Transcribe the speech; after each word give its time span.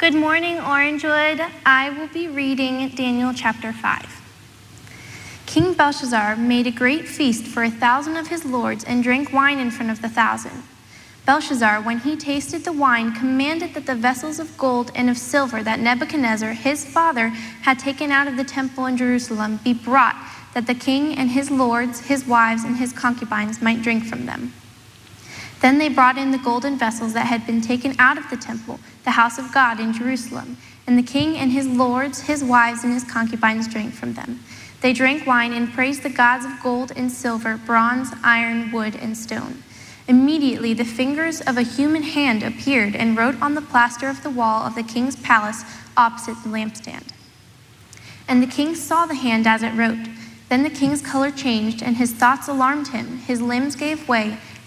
Good 0.00 0.14
morning, 0.14 0.56
Orangewood. 0.56 1.46
I 1.66 1.90
will 1.90 2.08
be 2.08 2.26
reading 2.26 2.88
Daniel 2.88 3.34
chapter 3.34 3.70
5. 3.70 4.22
King 5.44 5.74
Belshazzar 5.74 6.36
made 6.36 6.66
a 6.66 6.70
great 6.70 7.06
feast 7.06 7.44
for 7.44 7.64
a 7.64 7.70
thousand 7.70 8.16
of 8.16 8.28
his 8.28 8.46
lords 8.46 8.82
and 8.82 9.02
drank 9.02 9.30
wine 9.30 9.58
in 9.58 9.70
front 9.70 9.92
of 9.92 10.00
the 10.00 10.08
thousand. 10.08 10.62
Belshazzar, 11.26 11.82
when 11.82 11.98
he 11.98 12.16
tasted 12.16 12.64
the 12.64 12.72
wine, 12.72 13.12
commanded 13.12 13.74
that 13.74 13.84
the 13.84 13.94
vessels 13.94 14.38
of 14.38 14.56
gold 14.56 14.90
and 14.94 15.10
of 15.10 15.18
silver 15.18 15.62
that 15.62 15.80
Nebuchadnezzar, 15.80 16.54
his 16.54 16.82
father, 16.82 17.28
had 17.28 17.78
taken 17.78 18.10
out 18.10 18.26
of 18.26 18.38
the 18.38 18.44
temple 18.44 18.86
in 18.86 18.96
Jerusalem 18.96 19.60
be 19.62 19.74
brought, 19.74 20.16
that 20.54 20.66
the 20.66 20.74
king 20.74 21.14
and 21.18 21.32
his 21.32 21.50
lords, 21.50 22.06
his 22.06 22.26
wives, 22.26 22.64
and 22.64 22.78
his 22.78 22.94
concubines 22.94 23.60
might 23.60 23.82
drink 23.82 24.06
from 24.06 24.24
them. 24.24 24.54
Then 25.60 25.78
they 25.78 25.88
brought 25.88 26.16
in 26.16 26.30
the 26.30 26.38
golden 26.38 26.78
vessels 26.78 27.12
that 27.12 27.26
had 27.26 27.46
been 27.46 27.60
taken 27.60 27.94
out 27.98 28.16
of 28.16 28.28
the 28.30 28.36
temple, 28.36 28.80
the 29.04 29.12
house 29.12 29.38
of 29.38 29.52
God 29.52 29.78
in 29.78 29.92
Jerusalem, 29.92 30.56
and 30.86 30.96
the 30.98 31.02
king 31.02 31.36
and 31.36 31.52
his 31.52 31.66
lords, 31.66 32.22
his 32.22 32.42
wives, 32.42 32.82
and 32.82 32.92
his 32.92 33.04
concubines 33.04 33.68
drank 33.68 33.92
from 33.92 34.14
them. 34.14 34.40
They 34.80 34.94
drank 34.94 35.26
wine 35.26 35.52
and 35.52 35.70
praised 35.70 36.02
the 36.02 36.08
gods 36.08 36.46
of 36.46 36.62
gold 36.62 36.92
and 36.96 37.12
silver, 37.12 37.58
bronze, 37.58 38.08
iron, 38.22 38.72
wood, 38.72 38.96
and 38.96 39.16
stone. 39.16 39.62
Immediately 40.08 40.74
the 40.74 40.84
fingers 40.84 41.40
of 41.42 41.58
a 41.58 41.62
human 41.62 42.02
hand 42.02 42.42
appeared 42.42 42.96
and 42.96 43.16
wrote 43.16 43.40
on 43.42 43.54
the 43.54 43.60
plaster 43.60 44.08
of 44.08 44.22
the 44.22 44.30
wall 44.30 44.66
of 44.66 44.74
the 44.74 44.82
king's 44.82 45.16
palace 45.16 45.62
opposite 45.96 46.42
the 46.42 46.48
lampstand. 46.48 47.08
And 48.26 48.42
the 48.42 48.46
king 48.46 48.74
saw 48.74 49.06
the 49.06 49.14
hand 49.14 49.46
as 49.46 49.62
it 49.62 49.74
wrote. 49.74 50.08
Then 50.48 50.62
the 50.62 50.70
king's 50.70 51.02
color 51.02 51.30
changed, 51.30 51.82
and 51.82 51.96
his 51.96 52.12
thoughts 52.12 52.48
alarmed 52.48 52.88
him. 52.88 53.18
His 53.18 53.40
limbs 53.40 53.76
gave 53.76 54.08
way 54.08 54.38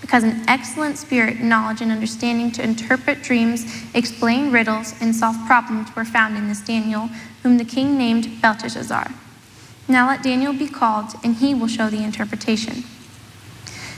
because 0.00 0.22
an 0.22 0.42
excellent 0.48 0.98
spirit, 0.98 1.40
knowledge, 1.40 1.80
and 1.80 1.90
understanding 1.90 2.50
to 2.52 2.62
interpret 2.62 3.22
dreams, 3.22 3.66
explain 3.94 4.52
riddles, 4.52 4.94
and 5.00 5.14
solve 5.14 5.36
problems 5.46 5.94
were 5.96 6.04
found 6.04 6.36
in 6.36 6.48
this 6.48 6.60
Daniel, 6.60 7.08
whom 7.42 7.58
the 7.58 7.64
king 7.64 7.96
named 7.96 8.40
Belteshazzar. 8.40 9.10
Now 9.88 10.08
let 10.08 10.22
Daniel 10.22 10.52
be 10.52 10.68
called, 10.68 11.12
and 11.22 11.36
he 11.36 11.54
will 11.54 11.68
show 11.68 11.88
the 11.88 12.02
interpretation. 12.02 12.84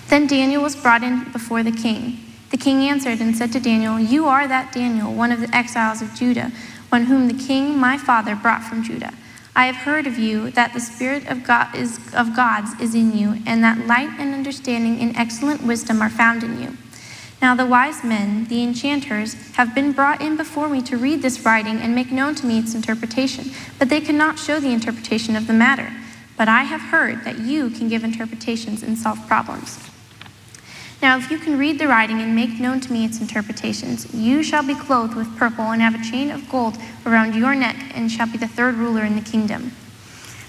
Then 0.09 0.27
Daniel 0.27 0.63
was 0.63 0.77
brought 0.77 1.03
in 1.03 1.31
before 1.33 1.63
the 1.63 1.73
king. 1.73 2.19
The 2.51 2.57
king 2.57 2.81
answered 2.83 3.21
and 3.21 3.37
said 3.37 3.53
to 3.53 3.61
Daniel, 3.61 3.99
You 3.99 4.27
are 4.27 4.49
that 4.49 4.73
Daniel, 4.73 5.13
one 5.13 5.33
of 5.33 5.41
the 5.41 5.55
exiles 5.55 6.01
of 6.01 6.15
Judah, 6.15 6.51
one 6.89 7.05
whom 7.05 7.29
the 7.29 7.45
king 7.45 7.79
my 7.79 7.99
father 7.99 8.35
brought 8.35 8.65
from 8.65 8.83
Judah. 8.83 9.13
I 9.59 9.67
have 9.67 9.75
heard 9.75 10.07
of 10.07 10.21
you 10.21 10.53
that 10.53 10.73
the 10.73 10.79
Spirit 10.79 11.27
of, 11.27 11.43
God 11.43 11.75
is, 11.75 11.99
of 12.15 12.37
God's 12.37 12.81
is 12.81 12.95
in 12.95 13.19
you, 13.19 13.43
and 13.45 13.61
that 13.65 13.89
light 13.89 14.11
and 14.17 14.33
understanding 14.33 15.01
and 15.01 15.17
excellent 15.17 15.65
wisdom 15.65 16.01
are 16.01 16.09
found 16.09 16.45
in 16.45 16.63
you. 16.63 16.77
Now 17.43 17.57
the 17.57 17.67
wise 17.67 18.05
men, 18.05 18.45
the 18.45 18.63
enchanters, 18.63 19.35
have 19.57 19.75
been 19.75 19.91
brought 19.91 20.23
in 20.23 20.37
before 20.37 20.69
me 20.69 20.81
to 20.83 20.97
read 20.97 21.23
this 21.23 21.45
writing 21.45 21.79
and 21.81 21.93
make 21.93 22.13
known 22.13 22.37
to 22.37 22.47
me 22.47 22.61
its 22.61 22.77
interpretation, 22.77 23.51
but 23.81 23.89
they 23.89 24.01
cannot 24.01 24.39
show 24.39 24.61
the 24.61 24.71
interpretation 24.71 25.35
of 25.35 25.49
the 25.49 25.53
matter. 25.53 25.93
But 26.37 26.47
I 26.47 26.63
have 26.63 26.81
heard 26.81 27.25
that 27.25 27.41
you 27.41 27.69
can 27.69 27.89
give 27.89 28.05
interpretations 28.05 28.85
and 28.85 28.97
solve 28.97 29.27
problems. 29.27 29.81
Now, 31.01 31.17
if 31.17 31.31
you 31.31 31.39
can 31.39 31.59
read 31.59 31.79
the 31.79 31.87
writing 31.87 32.21
and 32.21 32.35
make 32.35 32.59
known 32.59 32.81
to 32.81 32.93
me 32.93 33.05
its 33.05 33.21
interpretations, 33.21 34.13
you 34.13 34.43
shall 34.43 34.67
be 34.67 34.75
clothed 34.75 35.15
with 35.15 35.37
purple 35.37 35.71
and 35.71 35.81
have 35.81 35.95
a 35.95 36.03
chain 36.03 36.31
of 36.31 36.49
gold 36.51 36.77
around 37.07 37.37
your 37.37 37.55
neck, 37.55 37.77
and 37.95 38.11
shall 38.11 38.27
be 38.27 38.37
the 38.37 38.49
third 38.49 38.75
ruler 38.75 39.05
in 39.05 39.15
the 39.15 39.21
kingdom. 39.21 39.73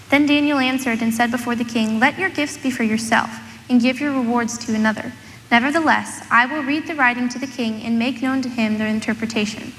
Then 0.10 0.26
Daniel 0.26 0.58
answered 0.58 1.04
and 1.04 1.14
said 1.14 1.30
before 1.30 1.56
the 1.56 1.64
king, 1.64 2.00
Let 2.00 2.18
your 2.18 2.30
gifts 2.30 2.58
be 2.58 2.72
for 2.72 2.84
yourself, 2.84 3.30
and 3.70 3.80
give 3.80 4.00
your 4.00 4.12
rewards 4.12 4.58
to 4.66 4.74
another. 4.74 5.14
Nevertheless, 5.52 6.26
I 6.32 6.48
will 6.48 6.64
read 6.64 6.88
the 6.88 6.96
writing 6.96 7.30
to 7.30 7.40
the 7.40 7.48
king 7.48 7.84
and 7.84 8.00
make 8.00 8.24
known 8.24 8.42
to 8.42 8.50
him 8.50 8.80
the 8.80 8.88
interpretation. 8.88 9.74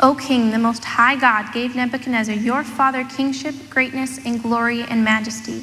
O 0.00 0.16
king, 0.16 0.50
the 0.50 0.58
most 0.58 0.84
high 0.84 1.14
God 1.14 1.52
gave 1.52 1.76
Nebuchadnezzar 1.76 2.34
your 2.34 2.64
father 2.64 3.04
kingship, 3.04 3.54
greatness, 3.70 4.18
and 4.26 4.42
glory 4.42 4.82
and 4.82 5.04
majesty 5.04 5.62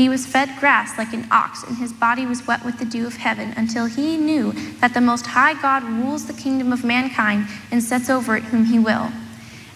He 0.00 0.08
was 0.08 0.24
fed 0.24 0.48
grass 0.58 0.96
like 0.96 1.12
an 1.12 1.26
ox, 1.30 1.62
and 1.62 1.76
his 1.76 1.92
body 1.92 2.24
was 2.24 2.46
wet 2.46 2.64
with 2.64 2.78
the 2.78 2.86
dew 2.86 3.06
of 3.06 3.16
heaven, 3.16 3.52
until 3.58 3.84
he 3.84 4.16
knew 4.16 4.52
that 4.80 4.94
the 4.94 5.00
Most 5.02 5.26
High 5.26 5.52
God 5.60 5.82
rules 5.84 6.24
the 6.24 6.32
kingdom 6.32 6.72
of 6.72 6.82
mankind 6.82 7.46
and 7.70 7.82
sets 7.82 8.08
over 8.08 8.34
it 8.34 8.44
whom 8.44 8.64
he 8.64 8.78
will. 8.78 9.12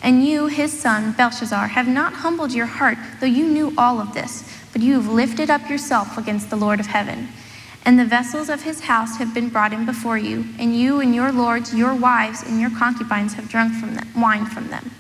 And 0.03 0.25
you, 0.25 0.47
his 0.47 0.73
son, 0.73 1.13
Belshazzar, 1.13 1.69
have 1.69 1.87
not 1.87 2.15
humbled 2.15 2.55
your 2.55 2.65
heart, 2.65 2.97
though 3.21 3.27
you 3.27 3.47
knew 3.47 3.75
all 3.77 4.01
of 4.01 4.15
this, 4.15 4.51
but 4.73 4.81
you 4.81 4.95
have 4.95 5.13
lifted 5.13 5.51
up 5.51 5.69
yourself 5.69 6.17
against 6.17 6.49
the 6.49 6.57
Lord 6.57 6.81
of 6.81 6.87
heaven. 6.87 7.29
And 7.85 7.99
the 7.99 8.07
vessels 8.07 8.49
of 8.49 8.63
his 8.63 8.81
house 8.81 9.19
have 9.19 9.35
been 9.35 9.51
brought 9.51 9.75
in 9.75 9.85
before 9.85 10.17
you, 10.17 10.47
and 10.59 10.75
you 10.75 11.01
and 11.01 11.15
your 11.15 11.33
lords, 11.33 11.75
your 11.75 11.95
wives, 11.95 12.43
and 12.43 12.59
your 12.59 12.71
concubines 12.71 13.35
have 13.35 13.51
drunk 13.51 13.75
from 13.75 13.95
them, 13.95 14.09
wine 14.17 14.47
from 14.47 14.69
them. 14.69 14.91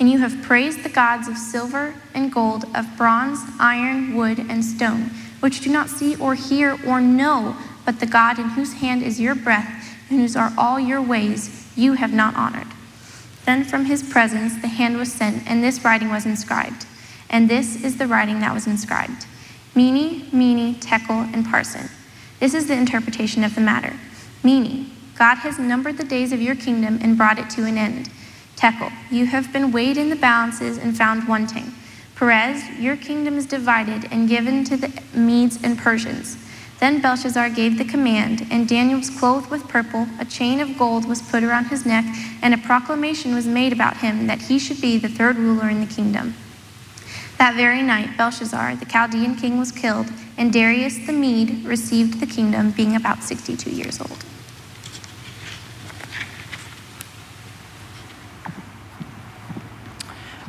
And 0.00 0.10
you 0.10 0.18
have 0.18 0.42
praised 0.42 0.82
the 0.82 0.88
gods 0.88 1.28
of 1.28 1.38
silver 1.38 1.94
and 2.14 2.32
gold, 2.32 2.64
of 2.74 2.96
bronze, 2.96 3.38
iron, 3.60 4.14
wood, 4.14 4.38
and 4.38 4.64
stone, 4.64 5.10
which 5.40 5.60
do 5.60 5.70
not 5.70 5.88
see 5.88 6.16
or 6.16 6.34
hear 6.34 6.78
or 6.86 7.00
know, 7.00 7.56
but 7.84 8.00
the 8.00 8.06
God 8.06 8.38
in 8.38 8.50
whose 8.50 8.74
hand 8.74 9.02
is 9.02 9.20
your 9.20 9.34
breath, 9.34 9.96
and 10.10 10.20
whose 10.20 10.36
are 10.36 10.52
all 10.58 10.80
your 10.80 11.00
ways, 11.00 11.70
you 11.76 11.94
have 11.94 12.12
not 12.12 12.34
honored. 12.34 12.66
Then 13.44 13.64
from 13.64 13.84
his 13.84 14.02
presence 14.02 14.56
the 14.56 14.68
hand 14.68 14.96
was 14.96 15.12
sent, 15.12 15.48
and 15.48 15.62
this 15.62 15.84
writing 15.84 16.10
was 16.10 16.26
inscribed. 16.26 16.86
And 17.30 17.48
this 17.48 17.82
is 17.82 17.98
the 17.98 18.06
writing 18.06 18.40
that 18.40 18.54
was 18.54 18.66
inscribed 18.66 19.26
Mene, 19.74 20.28
Mene, 20.32 20.76
Tekel, 20.76 21.28
and 21.34 21.44
Parsin. 21.44 21.90
This 22.40 22.54
is 22.54 22.68
the 22.68 22.76
interpretation 22.76 23.44
of 23.44 23.54
the 23.54 23.60
matter. 23.60 23.94
Mene, 24.42 24.90
God 25.16 25.36
has 25.36 25.58
numbered 25.58 25.96
the 25.96 26.04
days 26.04 26.32
of 26.32 26.40
your 26.40 26.54
kingdom 26.54 26.98
and 27.02 27.16
brought 27.16 27.38
it 27.38 27.50
to 27.50 27.64
an 27.64 27.78
end. 27.78 28.08
Tekel, 28.56 28.92
you 29.10 29.26
have 29.26 29.52
been 29.52 29.72
weighed 29.72 29.96
in 29.96 30.10
the 30.10 30.16
balances 30.16 30.78
and 30.78 30.96
found 30.96 31.28
wanting. 31.28 31.72
Peres, 32.14 32.68
your 32.78 32.96
kingdom 32.96 33.36
is 33.36 33.46
divided 33.46 34.06
and 34.10 34.28
given 34.28 34.64
to 34.64 34.76
the 34.76 35.02
Medes 35.14 35.58
and 35.62 35.76
Persians. 35.76 36.36
Then 36.80 37.00
Belshazzar 37.00 37.50
gave 37.50 37.78
the 37.78 37.84
command, 37.84 38.46
and 38.50 38.68
Daniel 38.68 38.98
was 38.98 39.10
clothed 39.10 39.50
with 39.50 39.68
purple, 39.68 40.06
a 40.18 40.24
chain 40.24 40.60
of 40.60 40.76
gold 40.76 41.08
was 41.08 41.22
put 41.22 41.42
around 41.42 41.66
his 41.66 41.86
neck, 41.86 42.04
and 42.42 42.52
a 42.52 42.58
proclamation 42.58 43.34
was 43.34 43.46
made 43.46 43.72
about 43.72 43.98
him 43.98 44.26
that 44.26 44.42
he 44.42 44.58
should 44.58 44.80
be 44.80 44.98
the 44.98 45.08
third 45.08 45.36
ruler 45.36 45.68
in 45.68 45.80
the 45.80 45.92
kingdom. 45.92 46.34
That 47.38 47.54
very 47.54 47.82
night, 47.82 48.16
Belshazzar, 48.16 48.76
the 48.76 48.86
Chaldean 48.86 49.36
king, 49.36 49.58
was 49.58 49.72
killed, 49.72 50.06
and 50.36 50.52
Darius 50.52 50.98
the 51.06 51.12
Mede 51.12 51.64
received 51.64 52.20
the 52.20 52.26
kingdom, 52.26 52.70
being 52.70 52.96
about 52.96 53.22
62 53.22 53.70
years 53.70 54.00
old. 54.00 54.24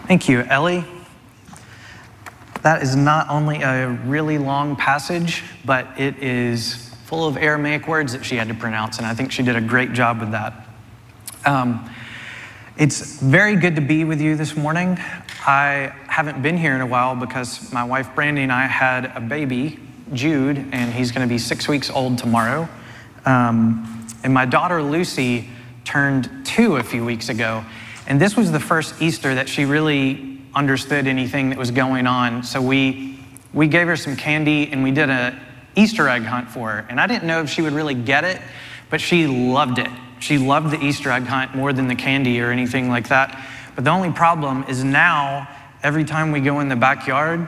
Thank 0.07 0.29
you, 0.29 0.41
Ellie. 0.41 0.85
That 2.61 2.83
is 2.83 2.95
not 2.95 3.27
only 3.27 3.63
a 3.63 3.89
really 4.05 4.37
long 4.37 4.75
passage, 4.75 5.43
but 5.65 5.99
it 5.99 6.19
is 6.19 6.95
full 7.05 7.27
of 7.27 7.37
Aramaic 7.37 7.87
words 7.87 8.13
that 8.13 8.23
she 8.23 8.35
had 8.35 8.47
to 8.49 8.53
pronounce, 8.53 8.99
and 8.99 9.07
I 9.07 9.15
think 9.15 9.31
she 9.31 9.41
did 9.41 9.55
a 9.55 9.61
great 9.61 9.93
job 9.93 10.19
with 10.19 10.29
that. 10.29 10.67
Um, 11.43 11.89
it's 12.77 13.19
very 13.19 13.55
good 13.55 13.73
to 13.77 13.81
be 13.81 14.03
with 14.03 14.21
you 14.21 14.35
this 14.35 14.55
morning. 14.55 14.99
I 15.47 15.91
haven't 16.07 16.39
been 16.43 16.57
here 16.57 16.75
in 16.75 16.81
a 16.81 16.85
while 16.85 17.15
because 17.15 17.73
my 17.73 17.83
wife 17.83 18.13
Brandy 18.13 18.43
and 18.43 18.51
I 18.51 18.67
had 18.67 19.05
a 19.15 19.21
baby, 19.21 19.79
Jude, 20.13 20.67
and 20.71 20.93
he's 20.93 21.11
going 21.11 21.27
to 21.27 21.33
be 21.33 21.39
six 21.39 21.67
weeks 21.67 21.89
old 21.89 22.19
tomorrow. 22.19 22.69
Um, 23.25 24.07
and 24.23 24.31
my 24.31 24.45
daughter 24.45 24.83
Lucy 24.83 25.49
turned 25.83 26.29
two 26.45 26.75
a 26.75 26.83
few 26.83 27.03
weeks 27.03 27.29
ago. 27.29 27.65
And 28.07 28.21
this 28.21 28.35
was 28.35 28.51
the 28.51 28.59
first 28.59 29.01
Easter 29.01 29.35
that 29.35 29.49
she 29.49 29.65
really 29.65 30.41
understood 30.53 31.07
anything 31.07 31.49
that 31.49 31.57
was 31.57 31.71
going 31.71 32.07
on. 32.07 32.43
So 32.43 32.61
we, 32.61 33.19
we 33.53 33.67
gave 33.67 33.87
her 33.87 33.97
some 33.97 34.15
candy 34.15 34.71
and 34.71 34.83
we 34.83 34.91
did 34.91 35.09
an 35.09 35.39
Easter 35.75 36.07
egg 36.07 36.23
hunt 36.23 36.49
for 36.49 36.71
her. 36.71 36.87
And 36.89 36.99
I 36.99 37.07
didn't 37.07 37.27
know 37.27 37.41
if 37.41 37.49
she 37.49 37.61
would 37.61 37.73
really 37.73 37.95
get 37.95 38.23
it, 38.23 38.41
but 38.89 39.01
she 39.01 39.27
loved 39.27 39.79
it. 39.79 39.89
She 40.19 40.37
loved 40.37 40.71
the 40.71 40.83
Easter 40.83 41.11
egg 41.11 41.23
hunt 41.23 41.55
more 41.55 41.73
than 41.73 41.87
the 41.87 41.95
candy 41.95 42.39
or 42.41 42.51
anything 42.51 42.89
like 42.89 43.09
that. 43.09 43.43
But 43.75 43.83
the 43.83 43.91
only 43.91 44.11
problem 44.11 44.63
is 44.69 44.83
now, 44.83 45.49
every 45.83 46.05
time 46.05 46.31
we 46.31 46.39
go 46.39 46.61
in 46.61 46.69
the 46.69 46.75
backyard, 46.75 47.47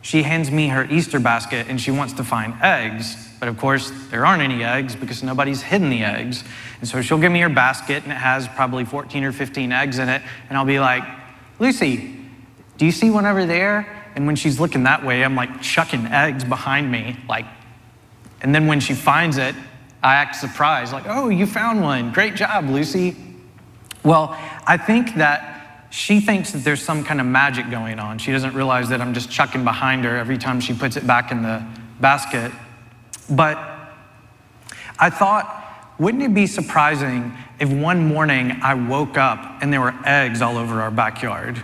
she 0.00 0.22
hands 0.22 0.50
me 0.50 0.68
her 0.68 0.84
Easter 0.84 1.18
basket 1.18 1.66
and 1.68 1.80
she 1.80 1.90
wants 1.90 2.12
to 2.14 2.24
find 2.24 2.54
eggs. 2.62 3.16
But 3.44 3.50
of 3.50 3.58
course, 3.58 3.92
there 4.10 4.24
aren't 4.24 4.40
any 4.40 4.64
eggs 4.64 4.96
because 4.96 5.22
nobody's 5.22 5.60
hidden 5.60 5.90
the 5.90 6.02
eggs. 6.02 6.44
And 6.80 6.88
so 6.88 7.02
she'll 7.02 7.18
give 7.18 7.30
me 7.30 7.40
her 7.40 7.50
basket 7.50 8.02
and 8.02 8.10
it 8.10 8.16
has 8.16 8.48
probably 8.48 8.86
14 8.86 9.22
or 9.22 9.32
15 9.32 9.70
eggs 9.70 9.98
in 9.98 10.08
it. 10.08 10.22
And 10.48 10.56
I'll 10.56 10.64
be 10.64 10.80
like, 10.80 11.04
Lucy, 11.58 12.16
do 12.78 12.86
you 12.86 12.90
see 12.90 13.10
one 13.10 13.26
over 13.26 13.44
there? 13.44 13.86
And 14.16 14.26
when 14.26 14.34
she's 14.34 14.58
looking 14.58 14.84
that 14.84 15.04
way, 15.04 15.22
I'm 15.22 15.34
like 15.36 15.60
chucking 15.60 16.06
eggs 16.06 16.42
behind 16.42 16.90
me, 16.90 17.18
like, 17.28 17.44
and 18.40 18.54
then 18.54 18.66
when 18.66 18.80
she 18.80 18.94
finds 18.94 19.36
it, 19.36 19.54
I 20.02 20.14
act 20.14 20.36
surprised, 20.36 20.94
like, 20.94 21.04
oh, 21.06 21.28
you 21.28 21.46
found 21.46 21.82
one. 21.82 22.12
Great 22.12 22.36
job, 22.36 22.70
Lucy. 22.70 23.14
Well, 24.02 24.34
I 24.66 24.78
think 24.78 25.16
that 25.16 25.88
she 25.90 26.20
thinks 26.20 26.52
that 26.52 26.64
there's 26.64 26.80
some 26.80 27.04
kind 27.04 27.20
of 27.20 27.26
magic 27.26 27.70
going 27.70 27.98
on. 27.98 28.16
She 28.16 28.32
doesn't 28.32 28.54
realize 28.54 28.88
that 28.88 29.02
I'm 29.02 29.12
just 29.12 29.30
chucking 29.30 29.64
behind 29.64 30.06
her 30.06 30.16
every 30.16 30.38
time 30.38 30.60
she 30.60 30.72
puts 30.72 30.96
it 30.96 31.06
back 31.06 31.30
in 31.30 31.42
the 31.42 31.62
basket. 32.00 32.50
But 33.30 33.58
I 34.98 35.10
thought, 35.10 35.94
wouldn't 35.98 36.22
it 36.22 36.34
be 36.34 36.46
surprising 36.46 37.32
if 37.58 37.70
one 37.70 38.06
morning 38.06 38.58
I 38.62 38.74
woke 38.74 39.16
up 39.16 39.62
and 39.62 39.72
there 39.72 39.80
were 39.80 39.94
eggs 40.04 40.42
all 40.42 40.56
over 40.56 40.80
our 40.80 40.90
backyard? 40.90 41.62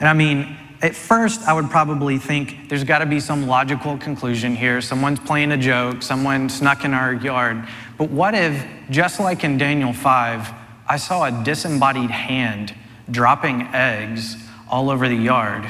And 0.00 0.08
I 0.08 0.12
mean, 0.12 0.56
at 0.80 0.94
first, 0.94 1.42
I 1.42 1.52
would 1.52 1.70
probably 1.70 2.18
think 2.18 2.68
there's 2.68 2.84
got 2.84 3.00
to 3.00 3.06
be 3.06 3.18
some 3.18 3.48
logical 3.48 3.98
conclusion 3.98 4.54
here. 4.54 4.80
Someone's 4.80 5.18
playing 5.18 5.50
a 5.50 5.56
joke, 5.56 6.02
someone 6.02 6.48
snuck 6.48 6.84
in 6.84 6.94
our 6.94 7.14
yard. 7.14 7.66
But 7.96 8.10
what 8.10 8.34
if, 8.34 8.64
just 8.88 9.18
like 9.18 9.42
in 9.42 9.58
Daniel 9.58 9.92
5, 9.92 10.52
I 10.86 10.96
saw 10.96 11.24
a 11.24 11.44
disembodied 11.44 12.10
hand 12.10 12.74
dropping 13.10 13.62
eggs 13.74 14.36
all 14.68 14.88
over 14.90 15.08
the 15.08 15.16
yard? 15.16 15.68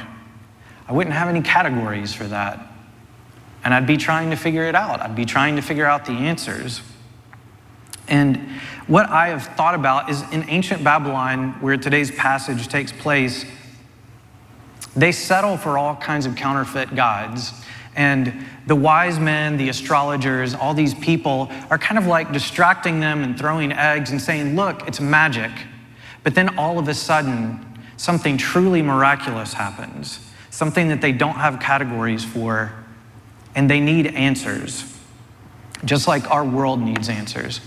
I 0.86 0.92
wouldn't 0.92 1.14
have 1.14 1.28
any 1.28 1.40
categories 1.40 2.12
for 2.12 2.24
that. 2.24 2.67
And 3.68 3.74
I'd 3.74 3.86
be 3.86 3.98
trying 3.98 4.30
to 4.30 4.36
figure 4.36 4.64
it 4.64 4.74
out. 4.74 5.02
I'd 5.02 5.14
be 5.14 5.26
trying 5.26 5.56
to 5.56 5.60
figure 5.60 5.84
out 5.84 6.06
the 6.06 6.12
answers. 6.12 6.80
And 8.08 8.38
what 8.86 9.10
I 9.10 9.28
have 9.28 9.42
thought 9.58 9.74
about 9.74 10.08
is 10.08 10.22
in 10.32 10.48
ancient 10.48 10.82
Babylon, 10.82 11.50
where 11.60 11.76
today's 11.76 12.10
passage 12.10 12.68
takes 12.68 12.92
place, 12.92 13.44
they 14.96 15.12
settle 15.12 15.58
for 15.58 15.76
all 15.76 15.96
kinds 15.96 16.24
of 16.24 16.34
counterfeit 16.34 16.96
gods. 16.96 17.52
And 17.94 18.46
the 18.66 18.74
wise 18.74 19.18
men, 19.18 19.58
the 19.58 19.68
astrologers, 19.68 20.54
all 20.54 20.72
these 20.72 20.94
people 20.94 21.52
are 21.68 21.76
kind 21.76 21.98
of 21.98 22.06
like 22.06 22.32
distracting 22.32 23.00
them 23.00 23.22
and 23.22 23.38
throwing 23.38 23.72
eggs 23.72 24.12
and 24.12 24.22
saying, 24.22 24.56
Look, 24.56 24.88
it's 24.88 24.98
magic. 24.98 25.50
But 26.22 26.34
then 26.34 26.56
all 26.56 26.78
of 26.78 26.88
a 26.88 26.94
sudden, 26.94 27.66
something 27.98 28.38
truly 28.38 28.80
miraculous 28.80 29.52
happens, 29.52 30.20
something 30.48 30.88
that 30.88 31.02
they 31.02 31.12
don't 31.12 31.36
have 31.36 31.60
categories 31.60 32.24
for, 32.24 32.72
and 33.54 33.70
they 33.70 33.80
need 33.80 34.06
answers, 34.06 34.84
just 35.84 36.08
like 36.08 36.30
our 36.30 36.44
world 36.44 36.80
needs 36.80 37.08
answers. 37.08 37.60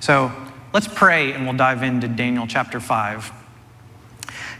So 0.00 0.32
let's 0.72 0.88
pray 0.88 1.32
and 1.32 1.44
we'll 1.44 1.56
dive 1.56 1.82
into 1.82 2.08
Daniel 2.08 2.46
chapter 2.46 2.80
5. 2.80 3.32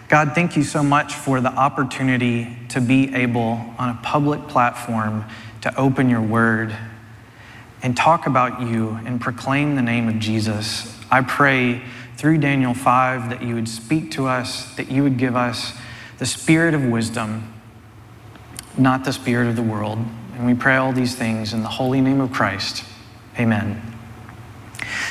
God, 0.08 0.34
thank 0.34 0.56
you 0.56 0.64
so 0.64 0.82
much 0.82 1.14
for 1.14 1.40
the 1.40 1.52
opportunity 1.52 2.56
to 2.70 2.80
be 2.80 3.14
able 3.14 3.64
on 3.78 3.90
a 3.90 4.00
public 4.02 4.48
platform 4.48 5.24
to 5.60 5.74
open 5.78 6.10
your 6.10 6.20
word 6.20 6.76
and 7.82 7.96
talk 7.96 8.26
about 8.26 8.60
you 8.60 8.98
and 9.06 9.20
proclaim 9.20 9.76
the 9.76 9.82
name 9.82 10.08
of 10.08 10.18
Jesus. 10.18 10.98
I 11.10 11.22
pray 11.22 11.82
through 12.16 12.38
Daniel 12.38 12.74
5 12.74 13.30
that 13.30 13.42
you 13.42 13.54
would 13.54 13.68
speak 13.68 14.10
to 14.12 14.26
us, 14.26 14.74
that 14.74 14.90
you 14.90 15.02
would 15.02 15.16
give 15.16 15.36
us 15.36 15.78
the 16.18 16.26
spirit 16.26 16.74
of 16.74 16.84
wisdom, 16.84 17.54
not 18.76 19.04
the 19.04 19.12
spirit 19.12 19.48
of 19.48 19.56
the 19.56 19.62
world. 19.62 19.98
And 20.40 20.48
we 20.48 20.54
pray 20.54 20.76
all 20.76 20.90
these 20.90 21.14
things 21.14 21.52
in 21.52 21.62
the 21.62 21.68
holy 21.68 22.00
name 22.00 22.18
of 22.18 22.32
Christ. 22.32 22.82
Amen. 23.38 23.78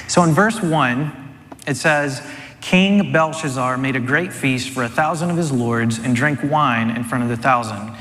So 0.08 0.24
in 0.24 0.32
verse 0.32 0.60
1, 0.60 1.36
it 1.68 1.78
says, 1.78 2.28
King 2.62 3.12
Belshazzar 3.12 3.78
made 3.78 3.96
a 3.96 4.00
great 4.00 4.34
feast 4.34 4.72
for 4.72 4.82
a 4.82 4.90
thousand 4.90 5.30
of 5.30 5.38
his 5.38 5.52
lords 5.52 6.00
and 6.00 6.16
drank 6.16 6.40
wine 6.42 6.90
in 6.90 7.04
front 7.04 7.24
of 7.24 7.30
the 7.30 7.38
thousand. 7.38 7.96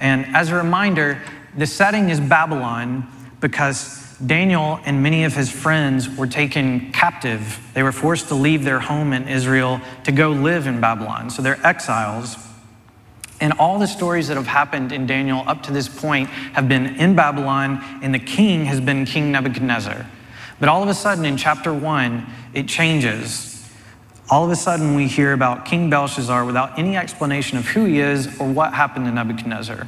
And 0.00 0.26
as 0.34 0.50
a 0.50 0.56
reminder, 0.56 1.22
the 1.56 1.68
setting 1.68 2.10
is 2.10 2.18
Babylon 2.18 3.06
because 3.38 4.18
Daniel 4.18 4.80
and 4.84 5.04
many 5.04 5.22
of 5.22 5.36
his 5.36 5.52
friends 5.52 6.08
were 6.16 6.26
taken 6.26 6.90
captive. 6.90 7.60
They 7.74 7.84
were 7.84 7.92
forced 7.92 8.26
to 8.26 8.34
leave 8.34 8.64
their 8.64 8.80
home 8.80 9.12
in 9.12 9.28
Israel 9.28 9.80
to 10.02 10.10
go 10.10 10.30
live 10.30 10.66
in 10.66 10.80
Babylon. 10.80 11.30
So 11.30 11.42
they're 11.42 11.64
exiles. 11.64 12.36
And 13.42 13.52
all 13.58 13.78
the 13.78 13.86
stories 13.86 14.28
that 14.28 14.38
have 14.38 14.46
happened 14.46 14.90
in 14.90 15.06
Daniel 15.06 15.44
up 15.46 15.64
to 15.64 15.72
this 15.72 15.88
point 15.88 16.30
have 16.54 16.66
been 16.66 16.96
in 16.96 17.14
Babylon, 17.14 17.84
and 18.02 18.14
the 18.14 18.18
king 18.18 18.64
has 18.64 18.80
been 18.80 19.04
King 19.04 19.30
Nebuchadnezzar. 19.32 20.06
But 20.58 20.70
all 20.70 20.82
of 20.82 20.88
a 20.88 20.94
sudden 20.94 21.26
in 21.26 21.36
chapter 21.36 21.74
one, 21.74 22.26
it 22.54 22.66
changes 22.68 23.52
all 24.32 24.46
of 24.46 24.50
a 24.50 24.56
sudden 24.56 24.94
we 24.94 25.08
hear 25.08 25.34
about 25.34 25.66
King 25.66 25.90
Belshazzar 25.90 26.46
without 26.46 26.78
any 26.78 26.96
explanation 26.96 27.58
of 27.58 27.66
who 27.66 27.84
he 27.84 28.00
is 28.00 28.40
or 28.40 28.48
what 28.48 28.72
happened 28.72 29.04
to 29.04 29.12
Nebuchadnezzar. 29.12 29.86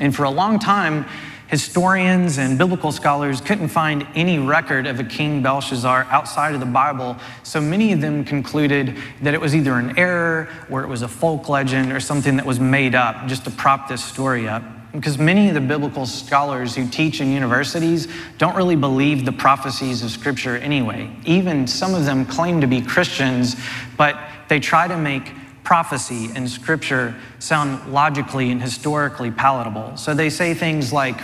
And 0.00 0.12
for 0.12 0.24
a 0.24 0.30
long 0.30 0.58
time, 0.58 1.06
historians 1.54 2.38
and 2.38 2.58
biblical 2.58 2.90
scholars 2.90 3.40
couldn't 3.40 3.68
find 3.68 4.04
any 4.16 4.40
record 4.40 4.88
of 4.88 4.98
a 4.98 5.04
King 5.04 5.40
Belshazzar 5.40 6.04
outside 6.10 6.52
of 6.52 6.58
the 6.58 6.66
Bible, 6.66 7.16
so 7.44 7.60
many 7.60 7.92
of 7.92 8.00
them 8.00 8.24
concluded 8.24 8.96
that 9.22 9.34
it 9.34 9.40
was 9.40 9.54
either 9.54 9.74
an 9.74 9.96
error 9.96 10.48
or 10.68 10.82
it 10.82 10.88
was 10.88 11.02
a 11.02 11.06
folk 11.06 11.48
legend 11.48 11.92
or 11.92 12.00
something 12.00 12.36
that 12.38 12.44
was 12.44 12.58
made 12.58 12.96
up 12.96 13.28
just 13.28 13.44
to 13.44 13.52
prop 13.52 13.86
this 13.86 14.02
story 14.02 14.48
up. 14.48 14.64
Because 14.90 15.16
many 15.16 15.46
of 15.46 15.54
the 15.54 15.60
biblical 15.60 16.06
scholars 16.06 16.74
who 16.74 16.88
teach 16.88 17.20
in 17.20 17.30
universities 17.30 18.08
don't 18.36 18.56
really 18.56 18.74
believe 18.74 19.24
the 19.24 19.30
prophecies 19.30 20.02
of 20.02 20.10
Scripture 20.10 20.56
anyway. 20.56 21.08
Even 21.24 21.68
some 21.68 21.94
of 21.94 22.04
them 22.04 22.26
claim 22.26 22.62
to 22.62 22.66
be 22.66 22.80
Christians, 22.80 23.54
but 23.96 24.18
they 24.48 24.58
try 24.58 24.88
to 24.88 24.96
make 24.96 25.30
prophecy 25.62 26.30
and 26.34 26.50
Scripture 26.50 27.14
sound 27.38 27.92
logically 27.92 28.50
and 28.50 28.60
historically 28.60 29.30
palatable. 29.30 29.96
So 29.96 30.14
they 30.14 30.30
say 30.30 30.52
things 30.52 30.92
like, 30.92 31.16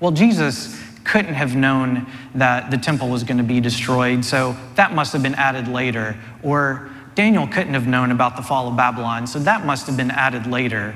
well, 0.00 0.10
Jesus 0.10 0.80
couldn't 1.04 1.34
have 1.34 1.54
known 1.54 2.06
that 2.34 2.70
the 2.70 2.78
temple 2.78 3.08
was 3.08 3.24
going 3.24 3.38
to 3.38 3.44
be 3.44 3.60
destroyed, 3.60 4.24
so 4.24 4.56
that 4.74 4.94
must 4.94 5.12
have 5.12 5.22
been 5.22 5.34
added 5.34 5.68
later. 5.68 6.16
Or 6.42 6.90
Daniel 7.14 7.46
couldn't 7.46 7.74
have 7.74 7.86
known 7.86 8.10
about 8.10 8.36
the 8.36 8.42
fall 8.42 8.68
of 8.68 8.76
Babylon, 8.76 9.26
so 9.26 9.38
that 9.40 9.64
must 9.64 9.86
have 9.86 9.96
been 9.96 10.10
added 10.10 10.46
later. 10.46 10.94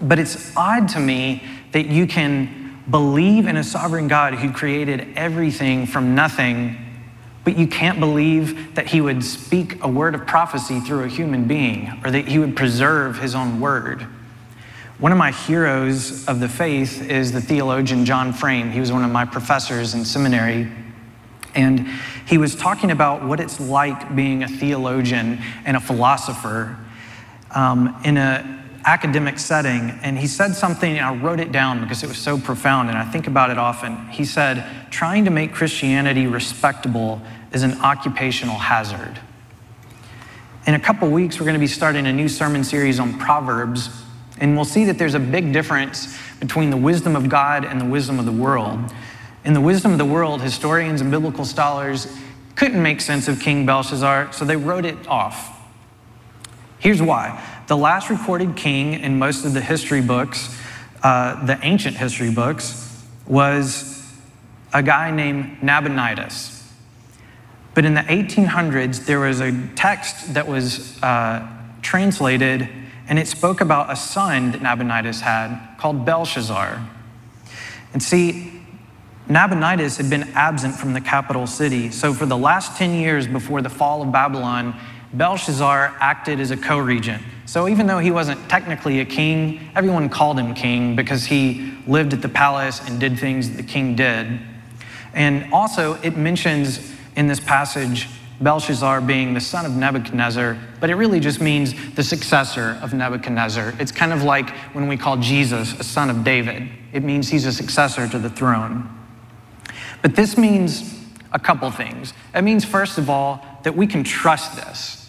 But 0.00 0.18
it's 0.18 0.54
odd 0.56 0.88
to 0.90 1.00
me 1.00 1.42
that 1.72 1.86
you 1.86 2.06
can 2.06 2.80
believe 2.90 3.46
in 3.46 3.56
a 3.56 3.64
sovereign 3.64 4.08
God 4.08 4.34
who 4.34 4.52
created 4.52 5.08
everything 5.16 5.86
from 5.86 6.14
nothing, 6.14 6.76
but 7.42 7.56
you 7.56 7.66
can't 7.66 7.98
believe 7.98 8.74
that 8.74 8.86
he 8.86 9.00
would 9.00 9.24
speak 9.24 9.82
a 9.82 9.88
word 9.88 10.14
of 10.14 10.26
prophecy 10.26 10.80
through 10.80 11.04
a 11.04 11.08
human 11.08 11.44
being 11.44 12.00
or 12.04 12.10
that 12.10 12.28
he 12.28 12.38
would 12.38 12.56
preserve 12.56 13.18
his 13.18 13.34
own 13.34 13.60
word. 13.60 14.06
One 14.98 15.10
of 15.10 15.18
my 15.18 15.32
heroes 15.32 16.26
of 16.28 16.38
the 16.38 16.48
faith 16.48 17.10
is 17.10 17.32
the 17.32 17.40
theologian 17.40 18.04
John 18.04 18.32
Frame. 18.32 18.70
He 18.70 18.78
was 18.78 18.92
one 18.92 19.04
of 19.04 19.10
my 19.10 19.24
professors 19.24 19.94
in 19.94 20.04
seminary. 20.04 20.70
And 21.54 21.88
he 22.26 22.38
was 22.38 22.54
talking 22.54 22.92
about 22.92 23.24
what 23.24 23.40
it's 23.40 23.58
like 23.58 24.14
being 24.14 24.44
a 24.44 24.48
theologian 24.48 25.40
and 25.64 25.76
a 25.76 25.80
philosopher 25.80 26.78
um, 27.50 28.00
in 28.04 28.16
an 28.16 28.62
academic 28.84 29.38
setting, 29.38 29.90
and 30.02 30.18
he 30.18 30.26
said 30.26 30.54
something, 30.54 30.96
and 30.96 31.04
I 31.04 31.14
wrote 31.14 31.40
it 31.40 31.52
down 31.52 31.80
because 31.80 32.02
it 32.02 32.08
was 32.08 32.18
so 32.18 32.38
profound, 32.38 32.88
and 32.88 32.98
I 32.98 33.04
think 33.04 33.26
about 33.26 33.50
it 33.50 33.58
often. 33.58 34.08
He 34.08 34.24
said, 34.24 34.64
Trying 34.90 35.24
to 35.24 35.30
make 35.30 35.52
Christianity 35.52 36.26
respectable 36.26 37.20
is 37.52 37.62
an 37.62 37.80
occupational 37.80 38.56
hazard. 38.56 39.18
in 40.66 40.74
a 40.74 40.80
couple 40.80 41.08
weeks, 41.10 41.38
we're 41.38 41.46
going 41.46 41.54
to 41.54 41.60
be 41.60 41.66
starting 41.66 42.06
a 42.06 42.12
new 42.12 42.28
sermon 42.28 42.62
series 42.64 42.98
on 42.98 43.18
Proverbs, 43.18 43.90
and 44.38 44.56
we'll 44.56 44.64
see 44.64 44.84
that 44.86 44.98
there's 44.98 45.14
a 45.14 45.20
big 45.20 45.52
difference 45.52 46.18
between 46.40 46.70
the 46.70 46.76
wisdom 46.76 47.14
of 47.16 47.28
God 47.28 47.64
and 47.64 47.80
the 47.80 47.84
wisdom 47.84 48.18
of 48.18 48.26
the 48.26 48.32
world. 48.32 48.92
In 49.44 49.52
the 49.52 49.60
wisdom 49.60 49.92
of 49.92 49.98
the 49.98 50.04
world, 50.04 50.42
historians 50.42 51.00
and 51.00 51.10
biblical 51.10 51.44
scholars 51.44 52.06
couldn't 52.56 52.82
make 52.82 53.00
sense 53.00 53.28
of 53.28 53.40
King 53.40 53.66
Belshazzar, 53.66 54.32
so 54.32 54.44
they 54.44 54.56
wrote 54.56 54.84
it 54.84 55.06
off. 55.06 55.60
Here's 56.78 57.00
why 57.00 57.42
the 57.66 57.76
last 57.76 58.10
recorded 58.10 58.56
king 58.56 58.94
in 58.94 59.18
most 59.18 59.44
of 59.44 59.54
the 59.54 59.60
history 59.60 60.02
books, 60.02 60.54
uh, 61.02 61.44
the 61.46 61.58
ancient 61.62 61.96
history 61.96 62.30
books, 62.30 63.02
was 63.26 64.06
a 64.72 64.82
guy 64.82 65.10
named 65.10 65.62
Nabonidus. 65.62 66.54
But 67.74 67.84
in 67.84 67.94
the 67.94 68.02
1800s, 68.02 69.06
there 69.06 69.20
was 69.20 69.40
a 69.40 69.52
text 69.74 70.34
that 70.34 70.46
was 70.46 71.02
uh, 71.02 71.46
translated, 71.82 72.68
and 73.08 73.18
it 73.18 73.28
spoke 73.28 73.60
about 73.60 73.92
a 73.92 73.96
son 73.96 74.52
that 74.52 74.62
Nabonidus 74.62 75.20
had 75.20 75.76
called 75.78 76.04
Belshazzar. 76.04 76.80
And 77.92 78.02
see, 78.02 78.62
Nabonidus 79.28 79.96
had 79.96 80.10
been 80.10 80.24
absent 80.34 80.74
from 80.74 80.92
the 80.92 81.00
capital 81.00 81.46
city. 81.46 81.90
So, 81.90 82.12
for 82.12 82.26
the 82.26 82.36
last 82.36 82.76
10 82.76 82.94
years 82.94 83.26
before 83.26 83.62
the 83.62 83.70
fall 83.70 84.02
of 84.02 84.12
Babylon, 84.12 84.74
Belshazzar 85.12 85.96
acted 86.00 86.40
as 86.40 86.50
a 86.50 86.56
co 86.56 86.78
regent. 86.78 87.22
So, 87.46 87.68
even 87.68 87.86
though 87.86 88.00
he 88.00 88.10
wasn't 88.10 88.48
technically 88.48 89.00
a 89.00 89.04
king, 89.04 89.70
everyone 89.74 90.08
called 90.08 90.38
him 90.38 90.54
king 90.54 90.96
because 90.96 91.24
he 91.24 91.74
lived 91.86 92.12
at 92.12 92.22
the 92.22 92.28
palace 92.28 92.86
and 92.86 92.98
did 92.98 93.18
things 93.18 93.56
the 93.56 93.62
king 93.62 93.94
did. 93.94 94.40
And 95.14 95.52
also, 95.52 95.94
it 96.02 96.16
mentions 96.16 96.92
in 97.16 97.28
this 97.28 97.40
passage 97.40 98.08
Belshazzar 98.40 99.00
being 99.00 99.34
the 99.34 99.40
son 99.40 99.64
of 99.64 99.72
Nebuchadnezzar, 99.72 100.58
but 100.80 100.90
it 100.90 100.94
really 100.94 101.20
just 101.20 101.40
means 101.40 101.74
the 101.94 102.02
successor 102.02 102.78
of 102.82 102.92
Nebuchadnezzar. 102.92 103.74
It's 103.78 103.92
kind 103.92 104.12
of 104.12 104.22
like 104.22 104.50
when 104.74 104.88
we 104.88 104.96
call 104.96 105.16
Jesus 105.16 105.78
a 105.78 105.84
son 105.84 106.10
of 106.10 106.24
David, 106.24 106.68
it 106.92 107.02
means 107.02 107.28
he's 107.28 107.46
a 107.46 107.52
successor 107.52 108.08
to 108.08 108.18
the 108.18 108.30
throne. 108.30 108.88
But 110.02 110.16
this 110.16 110.36
means 110.36 111.00
a 111.32 111.38
couple 111.38 111.70
things. 111.70 112.12
It 112.34 112.42
means, 112.42 112.64
first 112.64 112.98
of 112.98 113.08
all, 113.08 113.44
that 113.62 113.74
we 113.74 113.86
can 113.86 114.04
trust 114.04 114.56
this 114.56 115.04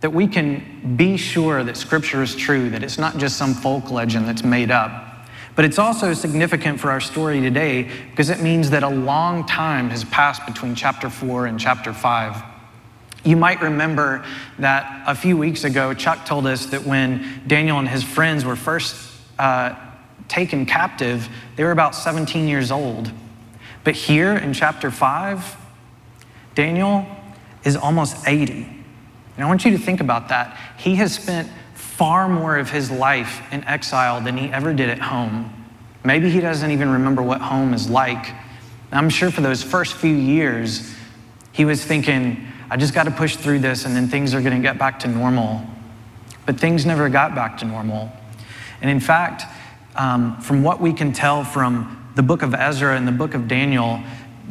that 0.00 0.10
we 0.10 0.28
can 0.28 0.94
be 0.96 1.16
sure 1.16 1.64
that 1.64 1.76
Scripture 1.76 2.22
is 2.22 2.36
true, 2.36 2.70
that 2.70 2.82
it's 2.82 2.98
not 2.98 3.18
just 3.18 3.36
some 3.36 3.54
folk 3.54 3.90
legend 3.90 4.28
that's 4.28 4.44
made 4.44 4.70
up. 4.70 5.26
But 5.56 5.64
it's 5.64 5.78
also 5.78 6.14
significant 6.14 6.78
for 6.78 6.90
our 6.90 7.00
story 7.00 7.40
today 7.40 7.90
because 8.10 8.30
it 8.30 8.40
means 8.40 8.70
that 8.70 8.84
a 8.84 8.88
long 8.88 9.44
time 9.44 9.90
has 9.90 10.04
passed 10.04 10.46
between 10.46 10.76
chapter 10.76 11.10
4 11.10 11.46
and 11.46 11.58
chapter 11.58 11.92
5. 11.92 12.57
You 13.28 13.36
might 13.36 13.60
remember 13.60 14.24
that 14.58 15.02
a 15.06 15.14
few 15.14 15.36
weeks 15.36 15.64
ago, 15.64 15.92
Chuck 15.92 16.24
told 16.24 16.46
us 16.46 16.64
that 16.66 16.86
when 16.86 17.42
Daniel 17.46 17.78
and 17.78 17.86
his 17.86 18.02
friends 18.02 18.42
were 18.42 18.56
first 18.56 18.96
uh, 19.38 19.74
taken 20.28 20.64
captive, 20.64 21.28
they 21.56 21.62
were 21.62 21.70
about 21.70 21.94
17 21.94 22.48
years 22.48 22.70
old. 22.70 23.12
But 23.84 23.96
here 23.96 24.32
in 24.32 24.54
chapter 24.54 24.90
5, 24.90 25.56
Daniel 26.54 27.06
is 27.64 27.76
almost 27.76 28.26
80. 28.26 28.62
And 29.36 29.44
I 29.44 29.46
want 29.46 29.62
you 29.62 29.72
to 29.72 29.78
think 29.78 30.00
about 30.00 30.30
that. 30.30 30.58
He 30.78 30.94
has 30.94 31.14
spent 31.14 31.50
far 31.74 32.30
more 32.30 32.56
of 32.56 32.70
his 32.70 32.90
life 32.90 33.42
in 33.52 33.62
exile 33.64 34.22
than 34.22 34.38
he 34.38 34.48
ever 34.48 34.72
did 34.72 34.88
at 34.88 35.00
home. 35.00 35.52
Maybe 36.02 36.30
he 36.30 36.40
doesn't 36.40 36.70
even 36.70 36.88
remember 36.88 37.20
what 37.20 37.42
home 37.42 37.74
is 37.74 37.90
like. 37.90 38.24
I'm 38.90 39.10
sure 39.10 39.30
for 39.30 39.42
those 39.42 39.62
first 39.62 39.96
few 39.96 40.14
years, 40.14 40.94
he 41.52 41.66
was 41.66 41.84
thinking, 41.84 42.47
I 42.70 42.76
just 42.76 42.94
got 42.94 43.04
to 43.04 43.10
push 43.10 43.36
through 43.36 43.60
this 43.60 43.84
and 43.84 43.96
then 43.96 44.08
things 44.08 44.34
are 44.34 44.42
going 44.42 44.56
to 44.56 44.62
get 44.62 44.78
back 44.78 45.00
to 45.00 45.08
normal. 45.08 45.64
But 46.46 46.60
things 46.60 46.84
never 46.84 47.08
got 47.08 47.34
back 47.34 47.58
to 47.58 47.64
normal. 47.64 48.12
And 48.80 48.90
in 48.90 49.00
fact, 49.00 49.44
um, 49.96 50.40
from 50.40 50.62
what 50.62 50.80
we 50.80 50.92
can 50.92 51.12
tell 51.12 51.44
from 51.44 52.10
the 52.14 52.22
book 52.22 52.42
of 52.42 52.54
Ezra 52.54 52.96
and 52.96 53.06
the 53.06 53.12
book 53.12 53.34
of 53.34 53.48
Daniel, 53.48 54.00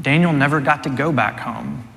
Daniel 0.02 0.34
never 0.34 0.60
got 0.60 0.84
to 0.84 0.90
go 0.90 1.12
back 1.12 1.40
home. 1.40 1.88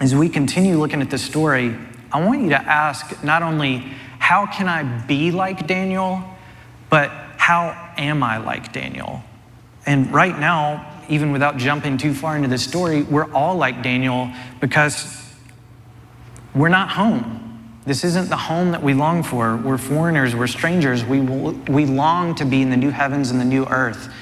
As 0.00 0.14
we 0.14 0.28
continue 0.28 0.78
looking 0.78 1.00
at 1.00 1.10
this 1.10 1.22
story, 1.22 1.76
I 2.12 2.24
want 2.24 2.42
you 2.42 2.48
to 2.50 2.60
ask 2.60 3.22
not 3.22 3.42
only 3.42 3.78
how 4.18 4.46
can 4.46 4.68
I 4.68 4.82
be 5.06 5.30
like 5.30 5.66
Daniel, 5.66 6.22
but 6.90 7.10
how 7.36 7.92
am 7.96 8.22
I 8.22 8.38
like 8.38 8.72
Daniel? 8.72 9.22
And 9.86 10.12
right 10.12 10.38
now, 10.38 11.02
even 11.08 11.32
without 11.32 11.56
jumping 11.56 11.96
too 11.96 12.12
far 12.12 12.36
into 12.36 12.48
the 12.48 12.58
story, 12.58 13.02
we're 13.02 13.32
all 13.32 13.56
like 13.56 13.82
Daniel 13.82 14.30
because 14.60 15.17
we're 16.58 16.68
not 16.68 16.90
home. 16.90 17.44
This 17.86 18.04
isn't 18.04 18.28
the 18.28 18.36
home 18.36 18.72
that 18.72 18.82
we 18.82 18.92
long 18.92 19.22
for. 19.22 19.56
We're 19.56 19.78
foreigners, 19.78 20.34
we're 20.34 20.48
strangers. 20.48 21.04
We, 21.04 21.20
we 21.20 21.86
long 21.86 22.34
to 22.34 22.44
be 22.44 22.60
in 22.60 22.70
the 22.70 22.76
new 22.76 22.90
heavens 22.90 23.30
and 23.30 23.40
the 23.40 23.44
new 23.44 23.64
earth 23.66 24.12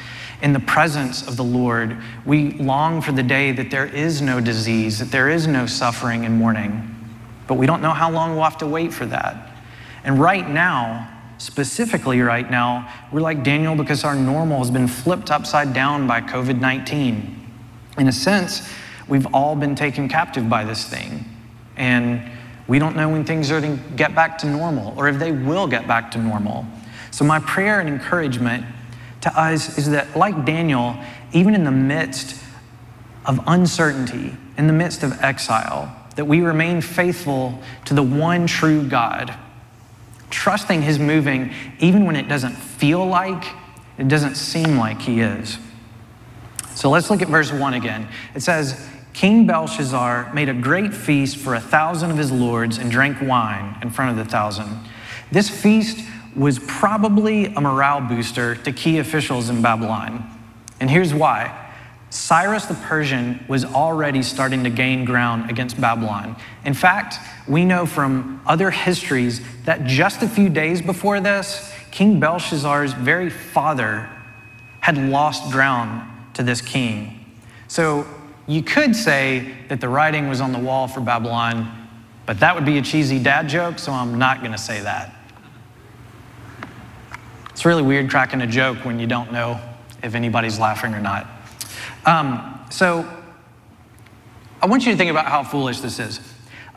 in 0.42 0.52
the 0.52 0.60
presence 0.60 1.26
of 1.26 1.36
the 1.36 1.44
Lord. 1.44 1.96
We 2.26 2.52
long 2.52 3.00
for 3.00 3.12
the 3.12 3.22
day 3.22 3.52
that 3.52 3.70
there 3.70 3.86
is 3.86 4.20
no 4.20 4.40
disease, 4.40 4.98
that 4.98 5.10
there 5.10 5.30
is 5.30 5.46
no 5.46 5.66
suffering 5.66 6.26
and 6.26 6.36
mourning. 6.36 6.92
But 7.46 7.54
we 7.54 7.66
don't 7.66 7.80
know 7.80 7.90
how 7.90 8.10
long 8.10 8.34
we'll 8.34 8.44
have 8.44 8.58
to 8.58 8.66
wait 8.66 8.92
for 8.92 9.06
that. 9.06 9.56
And 10.04 10.20
right 10.20 10.48
now, 10.48 11.10
specifically 11.38 12.20
right 12.20 12.48
now, 12.50 12.92
we're 13.10 13.20
like 13.20 13.42
Daniel 13.42 13.74
because 13.74 14.04
our 14.04 14.14
normal 14.14 14.58
has 14.58 14.70
been 14.70 14.88
flipped 14.88 15.30
upside 15.30 15.72
down 15.72 16.06
by 16.06 16.20
COVID 16.20 16.60
19. 16.60 17.32
In 17.98 18.08
a 18.08 18.12
sense, 18.12 18.70
we've 19.08 19.26
all 19.32 19.56
been 19.56 19.74
taken 19.74 20.08
captive 20.08 20.48
by 20.48 20.64
this 20.64 20.84
thing. 20.84 21.24
And 21.76 22.30
we 22.68 22.78
don't 22.78 22.96
know 22.96 23.08
when 23.08 23.24
things 23.24 23.50
are 23.50 23.60
going 23.60 23.78
to 23.78 23.90
get 23.90 24.14
back 24.14 24.38
to 24.38 24.46
normal 24.46 24.94
or 24.98 25.08
if 25.08 25.18
they 25.18 25.32
will 25.32 25.66
get 25.66 25.86
back 25.86 26.10
to 26.12 26.18
normal. 26.18 26.66
So, 27.10 27.24
my 27.24 27.38
prayer 27.40 27.80
and 27.80 27.88
encouragement 27.88 28.66
to 29.22 29.40
us 29.40 29.78
is 29.78 29.90
that, 29.90 30.16
like 30.16 30.44
Daniel, 30.44 30.96
even 31.32 31.54
in 31.54 31.64
the 31.64 31.70
midst 31.70 32.42
of 33.24 33.40
uncertainty, 33.46 34.36
in 34.58 34.66
the 34.66 34.72
midst 34.72 35.02
of 35.02 35.20
exile, 35.22 35.94
that 36.16 36.24
we 36.24 36.40
remain 36.40 36.80
faithful 36.80 37.58
to 37.84 37.94
the 37.94 38.02
one 38.02 38.46
true 38.46 38.86
God, 38.86 39.34
trusting 40.30 40.82
His 40.82 40.98
moving 40.98 41.52
even 41.78 42.04
when 42.04 42.16
it 42.16 42.28
doesn't 42.28 42.54
feel 42.54 43.06
like, 43.06 43.44
it 43.98 44.08
doesn't 44.08 44.34
seem 44.34 44.76
like 44.76 45.00
He 45.00 45.20
is. 45.20 45.58
So 46.74 46.90
let's 46.90 47.08
look 47.10 47.22
at 47.22 47.28
verse 47.28 47.52
1 47.52 47.74
again. 47.74 48.08
It 48.34 48.42
says, 48.42 48.88
King 49.16 49.46
Belshazzar 49.46 50.30
made 50.34 50.50
a 50.50 50.52
great 50.52 50.92
feast 50.92 51.38
for 51.38 51.54
a 51.54 51.60
thousand 51.60 52.10
of 52.10 52.18
his 52.18 52.30
lords 52.30 52.76
and 52.76 52.90
drank 52.90 53.22
wine 53.22 53.74
in 53.80 53.88
front 53.88 54.10
of 54.10 54.22
the 54.22 54.30
thousand. 54.30 54.68
This 55.32 55.48
feast 55.48 56.06
was 56.36 56.58
probably 56.58 57.46
a 57.46 57.60
morale 57.62 58.02
booster 58.02 58.56
to 58.56 58.72
key 58.72 58.98
officials 58.98 59.48
in 59.48 59.62
Babylon. 59.62 60.22
And 60.80 60.90
here's 60.90 61.14
why. 61.14 61.70
Cyrus 62.10 62.66
the 62.66 62.74
Persian 62.74 63.42
was 63.48 63.64
already 63.64 64.22
starting 64.22 64.64
to 64.64 64.70
gain 64.70 65.06
ground 65.06 65.50
against 65.50 65.80
Babylon. 65.80 66.36
In 66.66 66.74
fact, 66.74 67.14
we 67.48 67.64
know 67.64 67.86
from 67.86 68.42
other 68.44 68.70
histories 68.70 69.40
that 69.64 69.86
just 69.86 70.20
a 70.20 70.28
few 70.28 70.50
days 70.50 70.82
before 70.82 71.20
this, 71.20 71.72
King 71.90 72.20
Belshazzar's 72.20 72.92
very 72.92 73.30
father 73.30 74.10
had 74.80 74.98
lost 74.98 75.50
ground 75.50 76.06
to 76.34 76.42
this 76.42 76.60
king. 76.60 77.24
So 77.66 78.06
you 78.46 78.62
could 78.62 78.94
say 78.94 79.54
that 79.68 79.80
the 79.80 79.88
writing 79.88 80.28
was 80.28 80.40
on 80.40 80.52
the 80.52 80.58
wall 80.58 80.86
for 80.86 81.00
Babylon, 81.00 81.88
but 82.26 82.40
that 82.40 82.54
would 82.54 82.64
be 82.64 82.78
a 82.78 82.82
cheesy 82.82 83.18
dad 83.18 83.48
joke, 83.48 83.78
so 83.78 83.92
I'm 83.92 84.18
not 84.18 84.40
going 84.40 84.52
to 84.52 84.58
say 84.58 84.80
that. 84.80 85.14
It's 87.50 87.64
really 87.64 87.82
weird 87.82 88.10
cracking 88.10 88.42
a 88.42 88.46
joke 88.46 88.84
when 88.84 88.98
you 88.98 89.06
don't 89.06 89.32
know 89.32 89.60
if 90.02 90.14
anybody's 90.14 90.58
laughing 90.58 90.94
or 90.94 91.00
not. 91.00 91.26
Um, 92.04 92.60
so 92.70 93.08
I 94.60 94.66
want 94.66 94.86
you 94.86 94.92
to 94.92 94.98
think 94.98 95.10
about 95.10 95.26
how 95.26 95.42
foolish 95.42 95.80
this 95.80 95.98
is. 95.98 96.20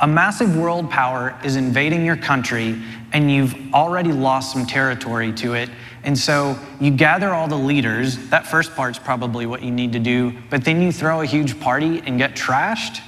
A 0.01 0.07
massive 0.07 0.55
world 0.55 0.89
power 0.89 1.37
is 1.43 1.55
invading 1.55 2.05
your 2.05 2.17
country, 2.17 2.81
and 3.11 3.31
you've 3.31 3.55
already 3.73 4.11
lost 4.11 4.53
some 4.53 4.65
territory 4.65 5.33
to 5.33 5.53
it. 5.53 5.69
And 6.03 6.17
so 6.17 6.57
you 6.79 6.91
gather 6.91 7.29
all 7.33 7.47
the 7.47 7.57
leaders. 7.57 8.29
That 8.29 8.47
first 8.47 8.75
part's 8.75 8.97
probably 8.97 9.45
what 9.45 9.61
you 9.61 9.71
need 9.71 9.91
to 9.93 9.99
do, 9.99 10.33
but 10.49 10.63
then 10.63 10.81
you 10.81 10.91
throw 10.91 11.21
a 11.21 11.25
huge 11.25 11.59
party 11.59 12.01
and 12.05 12.17
get 12.17 12.35
trashed. 12.35 13.01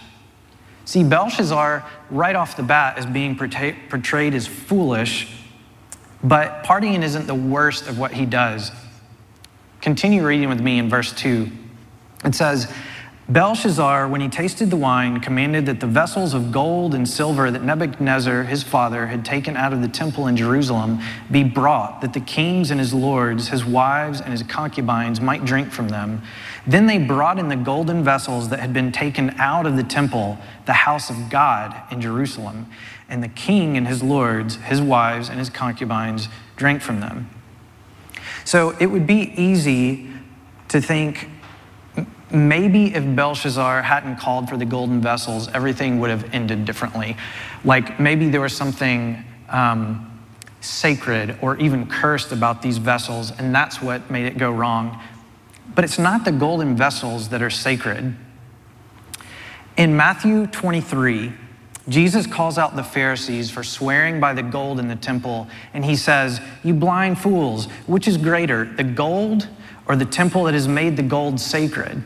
See, 0.85 1.03
Belshazzar, 1.03 1.85
right 2.09 2.35
off 2.35 2.57
the 2.57 2.63
bat, 2.63 2.97
is 2.97 3.05
being 3.05 3.37
portrayed 3.37 4.33
as 4.33 4.47
foolish 4.47 5.37
but 6.23 6.63
partying 6.63 7.01
isn't 7.03 7.27
the 7.27 7.35
worst 7.35 7.87
of 7.87 7.97
what 7.97 8.13
he 8.13 8.25
does. 8.25 8.71
Continue 9.81 10.25
reading 10.25 10.49
with 10.49 10.61
me 10.61 10.77
in 10.77 10.89
verse 10.89 11.11
2. 11.13 11.49
It 12.25 12.35
says, 12.35 12.71
Belshazzar, 13.29 14.09
when 14.09 14.19
he 14.19 14.27
tasted 14.27 14.69
the 14.69 14.75
wine, 14.75 15.21
commanded 15.21 15.65
that 15.67 15.79
the 15.79 15.87
vessels 15.87 16.33
of 16.33 16.51
gold 16.51 16.93
and 16.93 17.07
silver 17.07 17.49
that 17.49 17.63
Nebuchadnezzar, 17.63 18.43
his 18.43 18.61
father, 18.61 19.07
had 19.07 19.23
taken 19.23 19.55
out 19.55 19.71
of 19.71 19.81
the 19.81 19.87
temple 19.87 20.27
in 20.27 20.35
Jerusalem 20.35 20.99
be 21.29 21.43
brought, 21.43 22.01
that 22.01 22.13
the 22.13 22.19
kings 22.19 22.71
and 22.71 22.79
his 22.79 22.93
lords, 22.93 23.47
his 23.47 23.63
wives, 23.63 24.19
and 24.19 24.31
his 24.31 24.43
concubines 24.43 25.21
might 25.21 25.45
drink 25.45 25.71
from 25.71 25.89
them. 25.89 26.21
Then 26.67 26.87
they 26.87 26.97
brought 26.97 27.39
in 27.39 27.47
the 27.47 27.55
golden 27.55 28.03
vessels 28.03 28.49
that 28.49 28.59
had 28.59 28.73
been 28.73 28.91
taken 28.91 29.29
out 29.37 29.65
of 29.65 29.77
the 29.77 29.83
temple, 29.83 30.37
the 30.65 30.73
house 30.73 31.09
of 31.09 31.29
God 31.29 31.73
in 31.89 32.01
Jerusalem. 32.01 32.67
And 33.07 33.23
the 33.23 33.29
king 33.29 33.77
and 33.77 33.87
his 33.87 34.03
lords, 34.03 34.55
his 34.55 34.81
wives, 34.81 35.29
and 35.29 35.39
his 35.39 35.49
concubines 35.49 36.27
drank 36.55 36.81
from 36.81 36.99
them. 36.99 37.29
So 38.43 38.75
it 38.79 38.87
would 38.87 39.07
be 39.07 39.33
easy 39.37 40.09
to 40.67 40.81
think 40.81 41.29
maybe 42.33 42.93
if 42.93 43.15
Belshazzar 43.15 43.81
hadn't 43.81 44.17
called 44.17 44.49
for 44.49 44.57
the 44.57 44.65
golden 44.65 45.01
vessels, 45.01 45.47
everything 45.49 45.99
would 45.99 46.09
have 46.09 46.33
ended 46.33 46.65
differently. 46.65 47.17
Like 47.63 47.99
maybe 47.99 48.29
there 48.29 48.41
was 48.41 48.55
something 48.55 49.23
um, 49.49 50.07
sacred 50.61 51.37
or 51.41 51.57
even 51.57 51.87
cursed 51.87 52.31
about 52.31 52.61
these 52.61 52.77
vessels, 52.77 53.31
and 53.31 53.53
that's 53.53 53.81
what 53.81 54.09
made 54.09 54.25
it 54.25 54.37
go 54.37 54.51
wrong. 54.51 55.01
But 55.73 55.83
it's 55.83 55.99
not 55.99 56.25
the 56.25 56.31
golden 56.31 56.75
vessels 56.75 57.29
that 57.29 57.41
are 57.41 57.49
sacred. 57.49 58.15
In 59.77 59.95
Matthew 59.95 60.47
23, 60.47 61.31
Jesus 61.89 62.27
calls 62.27 62.57
out 62.57 62.75
the 62.75 62.83
Pharisees 62.83 63.49
for 63.49 63.63
swearing 63.63 64.19
by 64.19 64.33
the 64.33 64.43
gold 64.43 64.79
in 64.79 64.87
the 64.87 64.95
temple, 64.95 65.47
and 65.73 65.83
he 65.83 65.95
says, 65.95 66.39
You 66.63 66.73
blind 66.73 67.19
fools, 67.19 67.65
which 67.87 68.07
is 68.07 68.17
greater, 68.17 68.65
the 68.65 68.83
gold 68.83 69.47
or 69.87 69.95
the 69.95 70.05
temple 70.05 70.43
that 70.43 70.53
has 70.53 70.67
made 70.67 70.95
the 70.95 71.03
gold 71.03 71.39
sacred? 71.39 72.03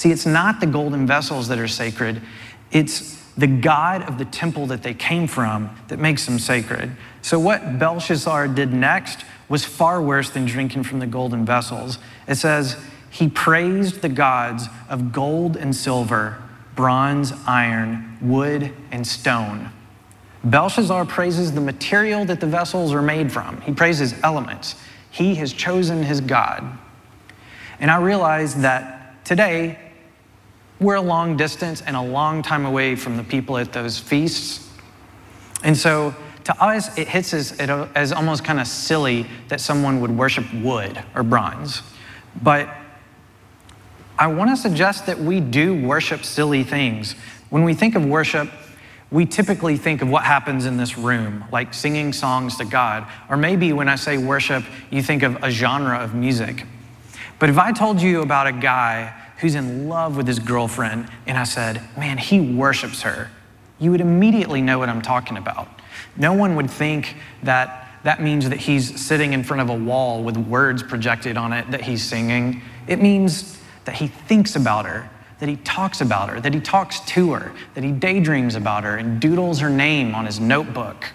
See, 0.00 0.10
it's 0.10 0.24
not 0.24 0.60
the 0.60 0.66
golden 0.66 1.06
vessels 1.06 1.48
that 1.48 1.58
are 1.58 1.68
sacred, 1.68 2.22
it's 2.72 3.22
the 3.36 3.46
God 3.46 4.08
of 4.08 4.16
the 4.16 4.24
temple 4.24 4.64
that 4.68 4.82
they 4.82 4.94
came 4.94 5.26
from 5.26 5.76
that 5.88 5.98
makes 5.98 6.24
them 6.24 6.38
sacred. 6.38 6.96
So, 7.20 7.38
what 7.38 7.78
Belshazzar 7.78 8.48
did 8.48 8.72
next 8.72 9.26
was 9.50 9.62
far 9.66 10.00
worse 10.00 10.30
than 10.30 10.46
drinking 10.46 10.84
from 10.84 11.00
the 11.00 11.06
golden 11.06 11.44
vessels. 11.44 11.98
It 12.26 12.36
says, 12.36 12.82
He 13.10 13.28
praised 13.28 14.00
the 14.00 14.08
gods 14.08 14.68
of 14.88 15.12
gold 15.12 15.58
and 15.58 15.76
silver, 15.76 16.42
bronze, 16.74 17.34
iron, 17.46 18.16
wood, 18.22 18.72
and 18.90 19.06
stone. 19.06 19.68
Belshazzar 20.44 21.04
praises 21.04 21.52
the 21.52 21.60
material 21.60 22.24
that 22.24 22.40
the 22.40 22.46
vessels 22.46 22.94
are 22.94 23.02
made 23.02 23.30
from, 23.30 23.60
he 23.60 23.72
praises 23.74 24.14
elements. 24.22 24.76
He 25.10 25.34
has 25.34 25.52
chosen 25.52 26.02
his 26.02 26.22
God. 26.22 26.78
And 27.80 27.90
I 27.90 28.00
realize 28.00 28.54
that 28.62 29.26
today, 29.26 29.89
we're 30.80 30.94
a 30.94 31.00
long 31.00 31.36
distance 31.36 31.82
and 31.82 31.94
a 31.94 32.02
long 32.02 32.42
time 32.42 32.64
away 32.64 32.96
from 32.96 33.16
the 33.16 33.22
people 33.22 33.58
at 33.58 33.72
those 33.72 33.98
feasts. 33.98 34.68
And 35.62 35.76
so 35.76 36.14
to 36.44 36.62
us, 36.62 36.96
it 36.96 37.06
hits 37.06 37.34
us 37.34 37.52
as 37.60 38.12
almost 38.12 38.44
kind 38.44 38.58
of 38.58 38.66
silly 38.66 39.26
that 39.48 39.60
someone 39.60 40.00
would 40.00 40.10
worship 40.10 40.46
wood 40.54 41.02
or 41.14 41.22
bronze. 41.22 41.82
But 42.42 42.68
I 44.18 44.28
want 44.28 44.50
to 44.50 44.56
suggest 44.56 45.06
that 45.06 45.18
we 45.18 45.40
do 45.40 45.74
worship 45.74 46.24
silly 46.24 46.64
things. 46.64 47.14
When 47.50 47.64
we 47.64 47.74
think 47.74 47.94
of 47.94 48.04
worship, 48.04 48.50
we 49.10 49.26
typically 49.26 49.76
think 49.76 50.02
of 50.02 50.08
what 50.08 50.24
happens 50.24 50.66
in 50.66 50.76
this 50.76 50.96
room, 50.96 51.44
like 51.52 51.74
singing 51.74 52.12
songs 52.12 52.56
to 52.58 52.64
God. 52.64 53.06
Or 53.28 53.36
maybe 53.36 53.72
when 53.72 53.88
I 53.88 53.96
say 53.96 54.16
worship, 54.18 54.64
you 54.90 55.02
think 55.02 55.22
of 55.22 55.42
a 55.42 55.50
genre 55.50 55.98
of 55.98 56.14
music. 56.14 56.64
But 57.38 57.50
if 57.50 57.58
I 57.58 57.72
told 57.72 58.00
you 58.00 58.22
about 58.22 58.46
a 58.46 58.52
guy 58.52 59.19
who's 59.40 59.54
in 59.54 59.88
love 59.88 60.16
with 60.16 60.26
his 60.26 60.38
girlfriend, 60.38 61.08
and 61.26 61.36
I 61.36 61.44
said, 61.44 61.82
Man, 61.96 62.18
he 62.18 62.40
worships 62.40 63.02
her, 63.02 63.30
you 63.78 63.90
would 63.90 64.00
immediately 64.00 64.60
know 64.60 64.78
what 64.78 64.88
I'm 64.88 65.02
talking 65.02 65.36
about. 65.36 65.68
No 66.16 66.32
one 66.32 66.56
would 66.56 66.70
think 66.70 67.16
that 67.42 67.88
that 68.02 68.22
means 68.22 68.48
that 68.48 68.58
he's 68.58 69.00
sitting 69.00 69.32
in 69.32 69.42
front 69.42 69.62
of 69.62 69.70
a 69.70 69.74
wall 69.74 70.22
with 70.22 70.36
words 70.36 70.82
projected 70.82 71.36
on 71.36 71.52
it 71.52 71.70
that 71.70 71.82
he's 71.82 72.02
singing. 72.02 72.62
It 72.86 73.00
means 73.00 73.58
that 73.84 73.96
he 73.96 74.06
thinks 74.06 74.56
about 74.56 74.86
her, 74.86 75.10
that 75.38 75.48
he 75.48 75.56
talks 75.56 76.00
about 76.00 76.28
her, 76.30 76.40
that 76.40 76.54
he 76.54 76.60
talks 76.60 77.00
to 77.00 77.32
her, 77.32 77.52
that 77.74 77.84
he 77.84 77.92
daydreams 77.92 78.54
about 78.54 78.84
her 78.84 78.96
and 78.96 79.20
doodles 79.20 79.60
her 79.60 79.70
name 79.70 80.14
on 80.14 80.26
his 80.26 80.40
notebook. 80.40 81.06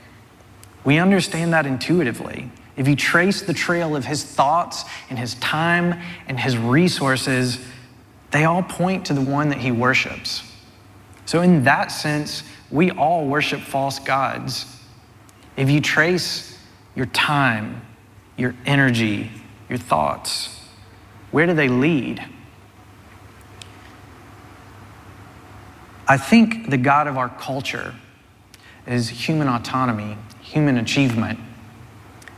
We 0.84 0.98
understand 0.98 1.53
that 1.53 1.65
intuitively. 1.65 2.51
If 2.77 2.88
you 2.88 2.96
trace 2.96 3.41
the 3.41 3.53
trail 3.53 3.96
of 3.96 4.05
his 4.05 4.24
thoughts 4.24 4.83
and 5.09 5.18
his 5.18 5.35
time 5.35 6.00
and 6.27 6.40
his 6.40 6.57
resources, 6.57 7.59
they 8.36 8.44
all 8.44 8.64
point 8.64 9.06
to 9.06 9.14
the 9.14 9.22
one 9.22 9.48
that 9.48 9.60
he 9.60 9.72
worships. 9.72 10.44
So, 11.26 11.42
in 11.42 11.64
that 11.64 11.90
sense, 11.90 12.44
we 12.70 12.92
all 12.92 13.26
worship 13.26 13.62
false 13.62 13.98
gods. 13.98 14.66
If 15.56 15.70
you 15.70 15.80
trace 15.80 16.60
your 16.96 17.06
time, 17.06 17.82
your 18.36 18.54
energy, 18.66 19.32
your 19.70 19.78
thoughts, 19.78 20.60
where 21.32 21.46
do 21.46 21.54
they 21.54 21.70
lead? 21.70 22.26
I 26.06 26.18
think 26.18 26.70
the 26.70 26.78
God 26.78 27.08
of 27.08 27.18
our 27.18 27.30
culture 27.30 27.96
is 28.86 29.08
human 29.08 29.48
autonomy, 29.48 30.18
human 30.42 30.78
achievement. 30.78 31.40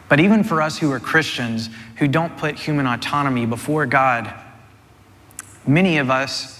But 0.10 0.20
even 0.20 0.44
for 0.44 0.62
us 0.62 0.78
who 0.78 0.92
are 0.92 1.00
Christians 1.00 1.72
who 1.96 2.08
don't 2.08 2.38
put 2.38 2.60
human 2.60 2.86
autonomy 2.86 3.48
before 3.48 3.88
God, 3.88 4.32
Many 5.68 5.98
of 5.98 6.10
us 6.10 6.58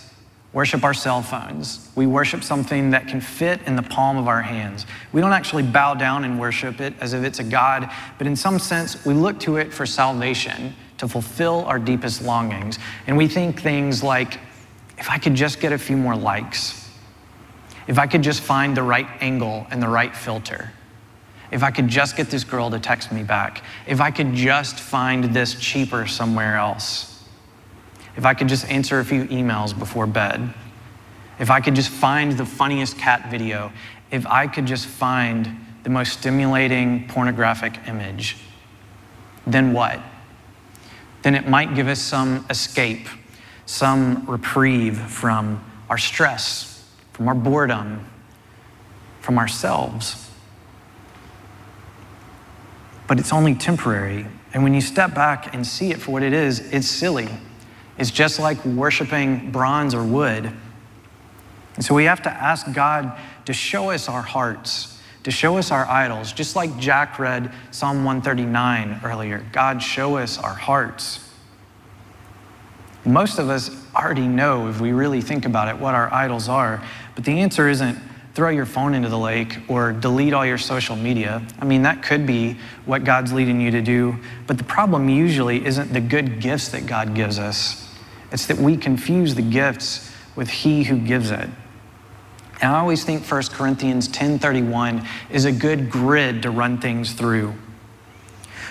worship 0.52 0.84
our 0.84 0.94
cell 0.94 1.22
phones. 1.22 1.90
We 1.96 2.08
worship 2.08 2.44
something 2.44 2.90
that 2.90 3.08
can 3.08 3.22
fit 3.22 3.62
in 3.66 3.78
the 3.78 3.84
palm 3.84 4.18
of 4.18 4.28
our 4.28 4.42
hands. 4.42 4.86
We 5.14 5.22
don't 5.22 5.32
actually 5.32 5.64
bow 5.64 5.94
down 5.94 6.26
and 6.26 6.40
worship 6.40 6.82
it 6.82 6.94
as 7.00 7.14
if 7.14 7.24
it's 7.24 7.40
a 7.40 7.44
God, 7.44 7.90
but 8.18 8.28
in 8.28 8.36
some 8.36 8.60
sense, 8.60 9.06
we 9.06 9.14
look 9.14 9.40
to 9.42 9.58
it 9.58 9.74
for 9.74 9.86
salvation, 9.86 10.76
to 10.98 11.08
fulfill 11.08 11.64
our 11.66 11.80
deepest 11.80 12.24
longings. 12.24 12.80
And 13.06 13.16
we 13.16 13.28
think 13.28 13.62
things 13.62 14.04
like, 14.04 14.40
if 14.98 15.10
I 15.10 15.20
could 15.20 15.36
just 15.36 15.60
get 15.60 15.72
a 15.72 15.78
few 15.78 15.96
more 15.96 16.16
likes, 16.16 16.90
if 17.88 18.00
I 18.00 18.08
could 18.08 18.24
just 18.24 18.42
find 18.42 18.76
the 18.76 18.84
right 18.84 19.08
angle 19.22 19.68
and 19.70 19.82
the 19.82 19.88
right 19.88 20.14
filter, 20.14 20.72
if 21.52 21.64
I 21.64 21.72
could 21.72 21.88
just 21.88 22.18
get 22.18 22.30
this 22.30 22.44
girl 22.44 22.70
to 22.72 22.80
text 22.80 23.12
me 23.12 23.24
back, 23.24 23.64
if 23.86 24.02
I 24.02 24.12
could 24.12 24.34
just 24.34 24.80
find 24.80 25.24
this 25.26 25.56
cheaper 25.56 26.08
somewhere 26.08 26.58
else 26.58 27.17
if 28.18 28.26
I 28.26 28.34
could 28.34 28.50
just 28.50 28.68
answer 28.68 29.00
a 29.00 29.06
few 29.06 29.26
emails 29.26 29.78
before 29.78 30.08
bed, 30.08 30.52
if 31.40 31.52
I 31.52 31.62
could 31.62 31.76
just 31.76 31.90
find 31.90 32.32
the 32.32 32.46
funniest 32.46 32.98
cat 32.98 33.30
video, 33.30 33.72
if 34.10 34.26
I 34.26 34.48
could 34.48 34.66
just 34.66 34.88
find 34.88 35.56
the 35.84 35.92
most 35.92 36.14
stimulating 36.14 37.08
pornographic 37.08 37.78
image, 37.88 38.38
then 39.46 39.72
what? 39.72 40.02
Then 41.22 41.36
it 41.36 41.48
might 41.48 41.76
give 41.76 41.88
us 41.88 42.00
some 42.00 42.44
escape, 42.50 43.08
some 43.68 44.26
reprieve 44.26 44.98
from 44.98 45.64
our 45.88 46.00
stress, 46.00 46.90
from 47.14 47.28
our 47.28 47.36
boredom, 47.36 48.06
from 49.22 49.38
ourselves. 49.38 50.30
But 53.08 53.20
it's 53.20 53.32
only 53.32 53.54
temporary. 53.54 54.26
And 54.54 54.64
when 54.64 54.74
you 54.74 54.82
step 54.82 55.14
back 55.14 55.54
and 55.54 55.66
see 55.66 55.92
it 55.92 56.00
for 56.02 56.12
what 56.12 56.24
it 56.24 56.34
is, 56.34 56.60
it's 56.74 56.88
silly 56.88 57.30
is 57.98 58.12
just 58.12 58.40
like 58.40 58.64
worshiping 58.66 59.52
bronze 59.52 59.94
or 59.94 60.04
wood. 60.04 60.52
And 61.76 61.86
so 61.86 61.94
we 61.94 62.06
have 62.06 62.22
to 62.24 62.30
ask 62.30 62.72
God 62.74 63.18
to 63.46 63.54
show 63.54 63.92
us 63.92 64.10
our 64.10 64.22
hearts, 64.22 65.00
to 65.24 65.32
show 65.32 65.58
us 65.58 65.72
our 65.72 65.86
idols, 65.86 66.34
just 66.34 66.56
like 66.56 66.78
Jack 66.80 67.20
read 67.20 67.52
Psalm 67.72 68.04
139 68.04 69.02
earlier. 69.04 69.46
God, 69.52 69.82
show 69.82 70.18
us 70.18 70.38
our 70.38 70.54
hearts. 70.54 71.24
Most 73.06 73.40
of 73.40 73.50
us 73.50 73.72
already 73.96 74.28
know, 74.28 74.68
if 74.68 74.82
we 74.82 74.92
really 74.92 75.22
think 75.22 75.46
about 75.46 75.70
it, 75.70 75.80
what 75.80 75.96
our 75.96 76.12
idols 76.14 76.50
are, 76.50 76.84
but 77.16 77.24
the 77.24 77.40
answer 77.40 77.70
isn't 77.70 77.98
throw 78.34 78.50
your 78.50 78.66
phone 78.66 78.94
into 78.94 79.10
the 79.10 79.18
lake 79.18 79.58
or 79.68 79.92
delete 79.92 80.32
all 80.32 80.46
your 80.46 80.60
social 80.60 80.96
media. 80.96 81.42
I 81.60 81.66
mean, 81.66 81.82
that 81.84 82.04
could 82.04 82.28
be 82.28 82.58
what 82.86 83.04
God's 83.04 83.34
leading 83.34 83.60
you 83.60 83.72
to 83.72 83.82
do, 83.82 84.16
but 84.46 84.60
the 84.60 84.64
problem 84.64 85.10
usually 85.10 85.66
isn't 85.66 85.92
the 85.92 86.02
good 86.02 86.40
gifts 86.40 86.70
that 86.70 86.86
God 86.86 87.16
gives 87.16 87.40
us. 87.40 87.87
It's 88.32 88.46
that 88.48 88.58
we 88.58 88.78
confuse 88.78 89.36
the 89.36 89.42
gifts 89.42 90.12
with 90.36 90.50
he 90.50 90.84
who 90.84 90.98
gives 90.98 91.32
it. 91.32 91.50
And 92.62 92.72
I 92.72 92.80
always 92.80 93.04
think 93.04 93.24
1 93.24 93.52
Corinthians 93.54 94.08
10:31 94.08 95.06
is 95.30 95.46
a 95.46 95.52
good 95.52 95.90
grid 95.90 96.42
to 96.42 96.50
run 96.50 96.80
things 96.80 97.14
through. 97.14 97.54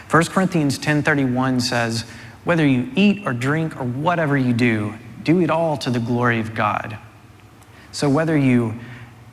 1 0.08 0.30
Corinthians 0.30 0.78
10:31 0.78 1.60
says, 1.60 2.04
"Whether 2.44 2.66
you 2.66 2.88
eat 2.94 3.22
or 3.26 3.32
drink 3.32 3.78
or 3.80 3.84
whatever 3.84 4.36
you 4.36 4.52
do, 4.52 4.94
do 5.22 5.40
it 5.40 5.50
all 5.50 5.76
to 5.78 5.90
the 5.90 6.00
glory 6.00 6.40
of 6.40 6.54
God." 6.54 6.98
So 7.92 8.08
whether 8.08 8.36
you 8.36 8.74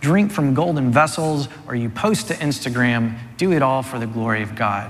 drink 0.01 0.31
from 0.31 0.53
golden 0.53 0.91
vessels 0.91 1.47
or 1.67 1.75
you 1.75 1.89
post 1.89 2.27
to 2.27 2.33
Instagram, 2.35 3.15
do 3.37 3.51
it 3.51 3.61
all 3.61 3.81
for 3.81 3.99
the 3.99 4.07
glory 4.07 4.43
of 4.43 4.55
God. 4.55 4.89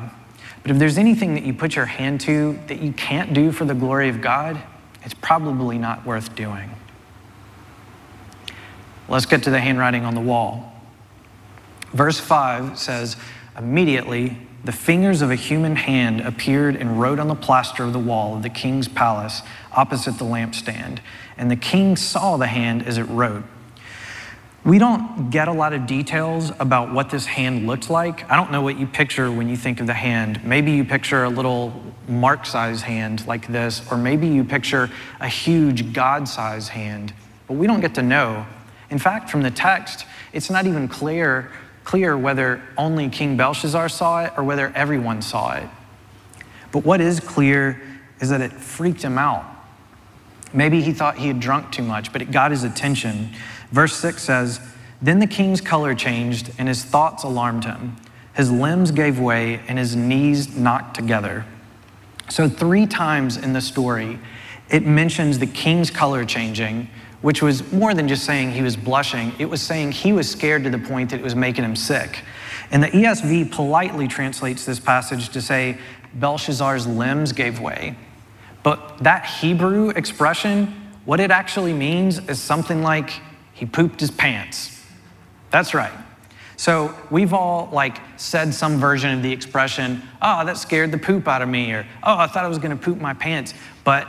But 0.62 0.72
if 0.72 0.80
there's 0.80 0.98
anything 0.98 1.34
that 1.36 1.43
you 1.43 1.54
put 1.54 1.76
your 1.76 1.86
hand 1.86 2.22
to 2.22 2.60
that 2.67 2.82
you 2.82 2.93
can't 2.93 3.34
do 3.34 3.52
for 3.52 3.65
the 3.65 3.74
glory 3.74 4.10
of 4.10 4.22
God, 4.22 4.62
it's 5.04 5.13
probably 5.13 5.78
not 5.78 6.06
worth 6.06 6.36
doing. 6.36 6.72
Let's 9.10 9.26
get 9.26 9.44
to 9.44 9.50
the 9.50 9.60
handwriting 9.60 10.06
on 10.06 10.16
the 10.16 10.22
wall. 10.22 10.74
Verse 11.92 12.20
5 12.20 12.80
says, 12.80 13.18
Immediately, 13.58 14.38
the 14.63 14.72
fingers 14.72 15.22
of 15.22 15.30
a 15.30 15.36
human 15.36 15.76
hand 15.76 16.22
appeared 16.22 16.76
and 16.76 17.00
wrote 17.00 17.20
on 17.20 17.28
the 17.28 17.36
plaster 17.36 17.84
of 17.84 17.94
the 17.94 18.00
wall 18.00 18.36
of 18.36 18.44
the 18.44 18.50
king's 18.50 18.88
palace 18.88 19.42
opposite 19.74 20.18
the 20.18 20.26
lampstand, 20.26 21.00
and 21.38 21.52
the 21.52 21.56
king 21.56 21.98
saw 21.98 22.38
the 22.38 22.48
hand 22.48 22.84
as 22.88 22.98
it 22.98 23.04
wrote. 23.04 23.44
We 24.65 24.80
don't 24.80 25.30
get 25.30 25.49
a 25.49 25.52
lot 25.52 25.73
of 25.73 25.88
details 25.88 26.54
about 26.58 26.93
what 26.93 27.10
this 27.10 27.26
hand 27.26 27.67
looked 27.67 27.89
like. 27.89 28.30
I 28.32 28.38
don't 28.38 28.49
know 28.49 28.62
what 28.62 28.80
you 28.80 28.88
picture 28.88 29.30
when 29.30 29.49
you 29.49 29.58
think 29.58 29.82
of 29.82 29.88
the 29.88 29.93
hand. 29.93 30.41
Maybe 30.45 30.71
you 30.71 30.86
picture 30.86 31.26
a 31.26 31.30
little 31.30 31.73
mark 32.08 32.45
size 32.45 32.82
hand 32.82 33.28
like 33.28 33.45
this, 33.47 33.86
or 33.91 33.97
maybe 33.97 34.26
you 34.26 34.45
picture 34.45 34.89
a 35.19 35.28
huge 35.28 35.91
God 35.91 36.30
size 36.30 36.69
hand, 36.69 37.13
but 37.45 37.56
we 37.56 37.67
don't 37.67 37.82
get 37.82 37.95
to 37.95 38.02
know. 38.02 38.45
In 38.89 38.99
fact, 38.99 39.30
from 39.30 39.43
the 39.43 39.52
text, 39.52 40.06
it's 40.32 40.49
not 40.49 40.65
even 40.65 40.88
clear, 40.88 41.52
clear 41.84 42.17
whether 42.17 42.62
only 42.78 43.10
King 43.10 43.36
Belshazzar 43.36 43.89
saw 43.89 44.23
it 44.23 44.34
or 44.38 44.45
whether 44.45 44.71
everyone 44.76 45.21
saw 45.21 45.58
it. 45.58 45.67
But 46.71 46.86
what 46.86 47.02
is 47.02 47.19
clear 47.19 47.82
is 48.21 48.30
that 48.30 48.39
it 48.39 48.54
freaked 48.54 49.02
him 49.02 49.17
out. 49.17 49.45
Maybe 50.54 50.82
he 50.82 50.93
thought 50.93 51.17
he 51.17 51.28
had 51.28 51.39
drunk 51.39 51.71
too 51.71 51.84
much, 51.84 52.13
but 52.13 52.21
it 52.21 52.32
got 52.32 52.52
his 52.52 52.63
attention. 52.63 53.32
Verse 53.74 53.96
6 53.98 54.22
says, 54.22 54.62
Then 55.02 55.18
the 55.18 55.28
king's 55.28 55.60
color 55.60 55.96
changed, 55.96 56.52
and 56.60 56.68
his 56.68 56.84
thoughts 56.86 57.24
alarmed 57.24 57.66
him. 57.66 57.98
His 58.36 58.52
limbs 58.52 58.92
gave 58.92 59.20
way, 59.20 59.62
and 59.68 59.80
his 59.80 59.96
knees 59.96 60.56
knocked 60.56 60.96
together. 60.96 61.44
So, 62.30 62.48
three 62.48 62.86
times 62.86 63.36
in 63.36 63.54
the 63.54 63.62
story, 63.62 64.20
it 64.70 64.86
mentions 64.86 65.40
the 65.40 65.48
king's 65.48 65.90
color 65.90 66.24
changing, 66.24 66.88
which 67.22 67.42
was 67.42 67.72
more 67.74 67.96
than 67.96 68.08
just 68.08 68.26
saying 68.26 68.52
he 68.52 68.62
was 68.62 68.78
blushing. 68.78 69.34
It 69.40 69.46
was 69.46 69.62
saying 69.62 69.94
he 69.94 70.14
was 70.14 70.30
scared 70.30 70.64
to 70.66 70.70
the 70.70 70.78
point 70.78 71.10
that 71.10 71.20
it 71.20 71.24
was 71.24 71.36
making 71.36 71.66
him 71.66 71.76
sick. 71.76 72.24
And 72.70 72.84
the 72.84 72.90
ESV 72.90 73.52
politely 73.52 74.08
translates 74.08 74.66
this 74.66 74.80
passage 74.80 75.30
to 75.30 75.42
say, 75.42 75.80
Belshazzar's 76.14 76.86
limbs 76.86 77.32
gave 77.32 77.60
way. 77.60 77.96
But 78.62 79.00
that 79.00 79.26
Hebrew 79.26 79.90
expression, 79.90 80.68
what 81.06 81.20
it 81.20 81.32
actually 81.32 81.74
means 81.74 82.20
is 82.30 82.40
something 82.40 82.84
like 82.84 83.12
he 83.54 83.66
pooped 83.66 84.00
his 84.00 84.12
pants. 84.12 84.84
That's 85.52 85.74
right. 85.74 85.94
So 86.58 86.96
we've 87.12 87.34
all 87.34 87.70
like 87.72 87.98
said 88.18 88.54
some 88.54 88.78
version 88.80 89.12
of 89.12 89.24
the 89.24 89.32
expression, 89.32 90.02
oh, 90.22 90.46
that 90.46 90.58
scared 90.58 90.92
the 90.92 90.98
poop 90.98 91.28
out 91.28 91.42
of 91.42 91.50
me, 91.50 91.72
or 91.72 91.86
oh, 92.04 92.18
I 92.18 92.28
thought 92.28 92.46
I 92.46 92.48
was 92.48 92.58
gonna 92.58 92.76
poop 92.76 93.00
my 93.00 93.13
pants. 93.13 93.54
But 93.84 94.08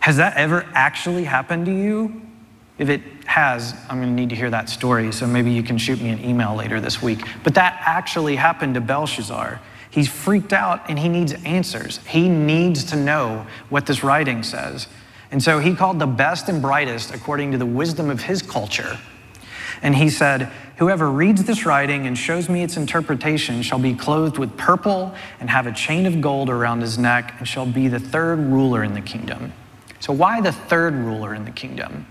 has 0.00 0.16
that 0.18 0.36
ever 0.36 0.68
actually 0.74 1.24
happened 1.24 1.66
to 1.66 1.72
you? 1.72 2.22
If 2.76 2.88
it 2.88 3.00
has, 3.24 3.74
I'm 3.88 4.00
gonna 4.00 4.12
need 4.12 4.30
to 4.30 4.36
hear 4.36 4.50
that 4.50 4.68
story, 4.68 5.12
so 5.12 5.26
maybe 5.26 5.50
you 5.50 5.62
can 5.62 5.78
shoot 5.78 6.00
me 6.00 6.10
an 6.10 6.22
email 6.24 6.54
later 6.54 6.80
this 6.80 7.00
week. 7.00 7.24
But 7.42 7.54
that 7.54 7.80
actually 7.80 8.36
happened 8.36 8.74
to 8.74 8.80
Belshazzar. 8.80 9.60
He's 9.90 10.08
freaked 10.08 10.52
out 10.52 10.90
and 10.90 10.98
he 10.98 11.08
needs 11.08 11.32
answers. 11.44 11.98
He 12.06 12.28
needs 12.28 12.84
to 12.86 12.96
know 12.96 13.46
what 13.68 13.86
this 13.86 14.02
writing 14.02 14.42
says. 14.42 14.88
And 15.34 15.42
so 15.42 15.58
he 15.58 15.74
called 15.74 15.98
the 15.98 16.06
best 16.06 16.48
and 16.48 16.62
brightest 16.62 17.12
according 17.12 17.50
to 17.50 17.58
the 17.58 17.66
wisdom 17.66 18.08
of 18.08 18.22
his 18.22 18.40
culture. 18.40 19.00
And 19.82 19.96
he 19.96 20.08
said, 20.08 20.42
Whoever 20.76 21.10
reads 21.10 21.42
this 21.42 21.66
writing 21.66 22.06
and 22.06 22.16
shows 22.16 22.48
me 22.48 22.62
its 22.62 22.76
interpretation 22.76 23.60
shall 23.62 23.80
be 23.80 23.94
clothed 23.94 24.38
with 24.38 24.56
purple 24.56 25.12
and 25.40 25.50
have 25.50 25.66
a 25.66 25.72
chain 25.72 26.06
of 26.06 26.20
gold 26.20 26.50
around 26.50 26.82
his 26.82 26.98
neck 26.98 27.34
and 27.40 27.48
shall 27.48 27.66
be 27.66 27.88
the 27.88 27.98
third 27.98 28.38
ruler 28.38 28.84
in 28.84 28.94
the 28.94 29.00
kingdom. 29.00 29.52
So, 29.98 30.12
why 30.12 30.40
the 30.40 30.52
third 30.52 30.94
ruler 30.94 31.34
in 31.34 31.44
the 31.44 31.50
kingdom? 31.50 32.06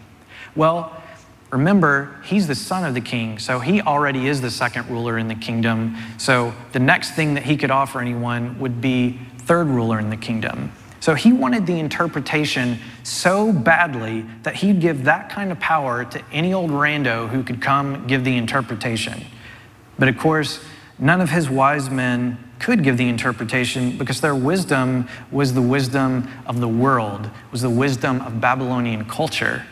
Well, 0.54 1.02
remember, 1.50 2.20
he's 2.26 2.48
the 2.48 2.56
son 2.56 2.84
of 2.84 2.94
the 2.94 3.00
king, 3.00 3.40
so 3.40 3.60
he 3.60 3.80
already 3.82 4.28
is 4.28 4.42
the 4.42 4.52
second 4.52 4.90
ruler 4.90 5.18
in 5.18 5.30
the 5.30 5.36
kingdom. 5.36 5.96
So, 6.18 6.54
the 6.74 6.80
next 6.80 7.12
thing 7.12 7.36
that 7.36 7.44
he 7.44 7.56
could 7.56 7.72
offer 7.72 8.02
anyone 8.02 8.60
would 8.60 8.82
be 8.82 9.18
third 9.38 9.68
ruler 9.68 9.98
in 9.98 10.10
the 10.10 10.18
kingdom. 10.18 10.74
So 11.04 11.16
he 11.16 11.34
wanted 11.34 11.66
the 11.66 11.78
interpretation 11.80 12.80
so 13.04 13.52
badly 13.52 14.26
that 14.44 14.56
he'd 14.56 14.80
give 14.80 15.04
that 15.04 15.30
kind 15.30 15.52
of 15.52 15.60
power 15.60 16.06
to 16.06 16.24
any 16.32 16.54
old 16.54 16.72
rando 16.72 17.28
who 17.28 17.44
could 17.44 17.62
come 17.62 18.08
give 18.08 18.24
the 18.24 18.38
interpretation. 18.38 19.26
But 20.00 20.08
of 20.08 20.18
course, 20.18 20.64
none 20.98 21.20
of 21.20 21.30
his 21.30 21.50
wise 21.50 21.90
men 21.90 22.38
could 22.58 22.86
give 22.86 22.96
the 22.96 23.10
interpretation 23.10 23.98
because 23.98 24.22
their 24.22 24.34
wisdom 24.34 25.10
was 25.30 25.54
the 25.54 25.62
wisdom 25.62 26.26
of 26.46 26.62
the 26.62 26.70
world, 26.70 27.30
was 27.52 27.64
the 27.64 27.70
wisdom 27.70 28.22
of 28.22 28.40
Babylonian 28.40 29.04
culture, 29.04 29.66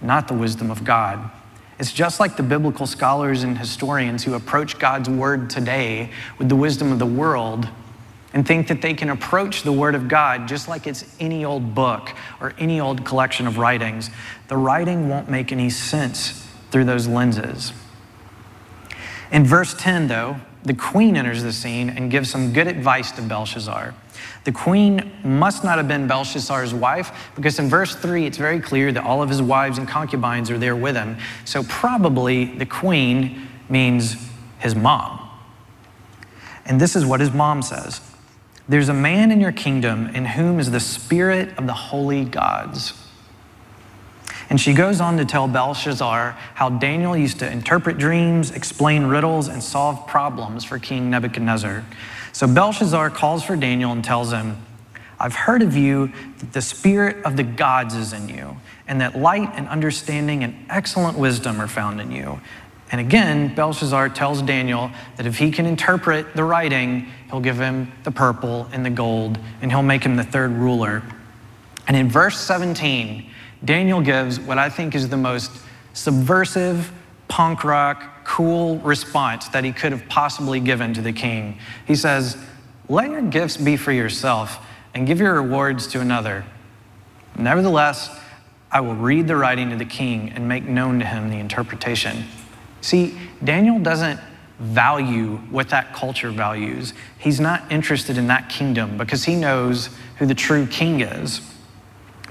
not 0.00 0.28
the 0.28 0.34
wisdom 0.34 0.70
of 0.70 0.84
God. 0.84 1.28
It's 1.80 1.92
just 1.92 2.20
like 2.20 2.36
the 2.36 2.44
biblical 2.44 2.86
scholars 2.86 3.42
and 3.42 3.58
historians 3.58 4.22
who 4.22 4.34
approach 4.34 4.78
God's 4.78 5.08
word 5.08 5.50
today 5.50 6.10
with 6.38 6.48
the 6.48 6.54
wisdom 6.54 6.92
of 6.92 7.00
the 7.00 7.06
world 7.06 7.66
and 8.38 8.46
think 8.46 8.68
that 8.68 8.80
they 8.80 8.94
can 8.94 9.10
approach 9.10 9.64
the 9.64 9.72
Word 9.72 9.96
of 9.96 10.06
God 10.06 10.46
just 10.46 10.68
like 10.68 10.86
it's 10.86 11.04
any 11.18 11.44
old 11.44 11.74
book 11.74 12.14
or 12.40 12.54
any 12.56 12.78
old 12.78 13.04
collection 13.04 13.48
of 13.48 13.58
writings. 13.58 14.10
The 14.46 14.56
writing 14.56 15.08
won't 15.08 15.28
make 15.28 15.50
any 15.50 15.68
sense 15.70 16.46
through 16.70 16.84
those 16.84 17.08
lenses. 17.08 17.72
In 19.32 19.44
verse 19.44 19.74
10, 19.74 20.06
though, 20.06 20.36
the 20.62 20.72
queen 20.72 21.16
enters 21.16 21.42
the 21.42 21.52
scene 21.52 21.90
and 21.90 22.12
gives 22.12 22.30
some 22.30 22.52
good 22.52 22.68
advice 22.68 23.10
to 23.10 23.22
Belshazzar. 23.22 23.92
The 24.44 24.52
queen 24.52 25.10
must 25.24 25.64
not 25.64 25.78
have 25.78 25.88
been 25.88 26.06
Belshazzar's 26.06 26.72
wife 26.72 27.32
because 27.34 27.58
in 27.58 27.68
verse 27.68 27.96
3 27.96 28.24
it's 28.24 28.38
very 28.38 28.60
clear 28.60 28.92
that 28.92 29.02
all 29.02 29.20
of 29.20 29.28
his 29.28 29.42
wives 29.42 29.78
and 29.78 29.88
concubines 29.88 30.48
are 30.48 30.58
there 30.58 30.76
with 30.76 30.94
him. 30.94 31.16
So 31.44 31.64
probably 31.64 32.44
the 32.44 32.66
queen 32.66 33.48
means 33.68 34.14
his 34.60 34.76
mom. 34.76 35.28
And 36.66 36.80
this 36.80 36.94
is 36.94 37.04
what 37.04 37.18
his 37.18 37.32
mom 37.32 37.62
says 37.62 38.00
there's 38.68 38.88
a 38.88 38.94
man 38.94 39.30
in 39.30 39.40
your 39.40 39.52
kingdom 39.52 40.08
in 40.14 40.24
whom 40.24 40.60
is 40.60 40.70
the 40.70 40.80
spirit 40.80 41.56
of 41.56 41.66
the 41.66 41.72
holy 41.72 42.24
gods. 42.24 42.92
And 44.50 44.60
she 44.60 44.72
goes 44.72 45.00
on 45.00 45.18
to 45.18 45.24
tell 45.24 45.46
Belshazzar 45.46 46.32
how 46.54 46.70
Daniel 46.70 47.16
used 47.16 47.38
to 47.40 47.50
interpret 47.50 47.98
dreams, 47.98 48.50
explain 48.50 49.04
riddles, 49.04 49.48
and 49.48 49.62
solve 49.62 50.06
problems 50.06 50.64
for 50.64 50.78
King 50.78 51.10
Nebuchadnezzar. 51.10 51.84
So 52.32 52.46
Belshazzar 52.46 53.10
calls 53.10 53.42
for 53.42 53.56
Daniel 53.56 53.92
and 53.92 54.02
tells 54.02 54.32
him, 54.32 54.56
I've 55.20 55.34
heard 55.34 55.62
of 55.62 55.76
you 55.76 56.12
that 56.38 56.52
the 56.52 56.62
spirit 56.62 57.24
of 57.24 57.36
the 57.36 57.42
gods 57.42 57.94
is 57.94 58.12
in 58.12 58.28
you, 58.28 58.56
and 58.86 59.00
that 59.00 59.18
light 59.18 59.50
and 59.54 59.68
understanding 59.68 60.44
and 60.44 60.54
excellent 60.70 61.18
wisdom 61.18 61.60
are 61.60 61.68
found 61.68 62.00
in 62.00 62.10
you. 62.10 62.40
And 62.90 63.00
again, 63.00 63.54
Belshazzar 63.54 64.10
tells 64.10 64.40
Daniel 64.40 64.90
that 65.16 65.26
if 65.26 65.36
he 65.36 65.50
can 65.50 65.66
interpret 65.66 66.34
the 66.34 66.44
writing, 66.44 67.06
he'll 67.30 67.40
give 67.40 67.58
him 67.58 67.92
the 68.04 68.10
purple 68.10 68.68
and 68.72 68.84
the 68.84 68.90
gold, 68.90 69.38
and 69.60 69.70
he'll 69.70 69.82
make 69.82 70.02
him 70.02 70.16
the 70.16 70.24
third 70.24 70.52
ruler. 70.52 71.02
And 71.86 71.96
in 71.96 72.08
verse 72.08 72.38
17, 72.38 73.28
Daniel 73.64 74.00
gives 74.00 74.40
what 74.40 74.58
I 74.58 74.70
think 74.70 74.94
is 74.94 75.08
the 75.08 75.16
most 75.16 75.50
subversive, 75.92 76.92
punk 77.28 77.64
rock, 77.64 78.24
cool 78.24 78.78
response 78.78 79.48
that 79.48 79.64
he 79.64 79.72
could 79.72 79.92
have 79.92 80.08
possibly 80.08 80.60
given 80.60 80.94
to 80.94 81.02
the 81.02 81.12
king. 81.12 81.58
He 81.86 81.94
says, 81.94 82.36
Let 82.88 83.10
your 83.10 83.22
gifts 83.22 83.56
be 83.56 83.76
for 83.76 83.92
yourself 83.92 84.64
and 84.94 85.06
give 85.06 85.18
your 85.18 85.34
rewards 85.34 85.86
to 85.88 86.00
another. 86.00 86.44
Nevertheless, 87.36 88.10
I 88.70 88.80
will 88.80 88.94
read 88.94 89.28
the 89.28 89.36
writing 89.36 89.70
to 89.70 89.76
the 89.76 89.84
king 89.84 90.30
and 90.30 90.48
make 90.48 90.64
known 90.64 90.98
to 90.98 91.06
him 91.06 91.30
the 91.30 91.38
interpretation. 91.38 92.24
See, 92.80 93.18
Daniel 93.42 93.78
doesn't 93.78 94.20
value 94.58 95.36
what 95.50 95.68
that 95.68 95.94
culture 95.94 96.30
values. 96.30 96.92
He's 97.18 97.40
not 97.40 97.70
interested 97.70 98.18
in 98.18 98.26
that 98.26 98.48
kingdom 98.48 98.96
because 98.96 99.24
he 99.24 99.36
knows 99.36 99.90
who 100.18 100.26
the 100.26 100.34
true 100.34 100.66
king 100.66 101.00
is. 101.00 101.40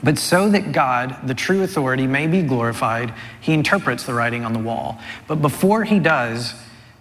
But 0.03 0.19
so 0.19 0.49
that 0.49 0.73
God, 0.73 1.17
the 1.25 1.33
true 1.33 1.63
authority, 1.63 2.05
may 2.05 2.27
be 2.27 2.43
glorified, 2.43 3.13
he 3.41 3.53
interprets 3.53 4.03
the 4.03 4.13
writing 4.13 4.45
on 4.45 4.53
the 4.53 4.59
wall. 4.59 4.99
But 5.27 5.41
before 5.41 5.85
he 5.85 5.99
does, 5.99 6.53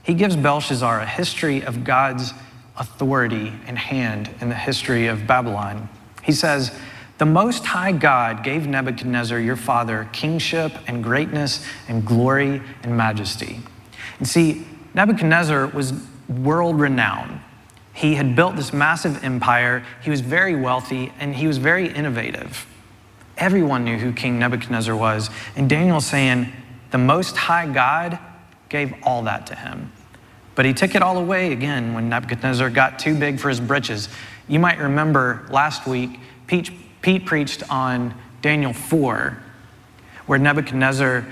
he 0.02 0.14
gives 0.14 0.36
Belshazzar 0.36 1.00
a 1.00 1.06
history 1.06 1.62
of 1.62 1.84
God's 1.84 2.32
authority 2.78 3.52
and 3.66 3.76
hand 3.76 4.30
in 4.40 4.48
the 4.48 4.54
history 4.54 5.08
of 5.08 5.26
Babylon. 5.26 5.88
He 6.22 6.32
says, 6.32 6.76
the 7.18 7.26
Most 7.26 7.64
High 7.64 7.92
God 7.92 8.44
gave 8.44 8.66
Nebuchadnezzar, 8.66 9.38
your 9.38 9.56
father, 9.56 10.08
kingship 10.12 10.72
and 10.86 11.02
greatness 11.02 11.64
and 11.88 12.04
glory 12.04 12.60
and 12.82 12.96
majesty. 12.96 13.60
And 14.18 14.28
see, 14.28 14.66
Nebuchadnezzar 14.94 15.68
was 15.68 15.94
world 16.28 16.78
renowned. 16.78 17.40
He 17.94 18.16
had 18.16 18.36
built 18.36 18.56
this 18.56 18.72
massive 18.72 19.24
empire, 19.24 19.82
he 20.02 20.10
was 20.10 20.20
very 20.20 20.54
wealthy, 20.54 21.12
and 21.18 21.34
he 21.34 21.46
was 21.46 21.56
very 21.56 21.88
innovative. 21.88 22.66
Everyone 23.38 23.84
knew 23.84 23.96
who 23.96 24.12
King 24.12 24.38
Nebuchadnezzar 24.38 24.94
was. 24.94 25.30
And 25.56 25.68
Daniel's 25.68 26.06
saying, 26.06 26.52
the 26.90 26.98
Most 26.98 27.36
High 27.36 27.66
God 27.66 28.18
gave 28.68 28.94
all 29.02 29.22
that 29.22 29.46
to 29.48 29.54
him. 29.54 29.92
But 30.54 30.64
he 30.64 30.72
took 30.72 30.94
it 30.94 31.02
all 31.02 31.18
away 31.18 31.52
again 31.52 31.94
when 31.94 32.08
Nebuchadnezzar 32.08 32.70
got 32.70 32.98
too 32.98 33.14
big 33.14 33.38
for 33.38 33.48
his 33.48 33.60
britches. 33.60 34.08
You 34.48 34.58
might 34.58 34.78
remember 34.78 35.46
last 35.50 35.86
week, 35.86 36.18
Pete, 36.46 36.70
Pete 37.06 37.24
preached 37.24 37.62
on 37.70 38.12
Daniel 38.42 38.72
4, 38.72 39.38
where 40.26 40.38
Nebuchadnezzar 40.40 41.24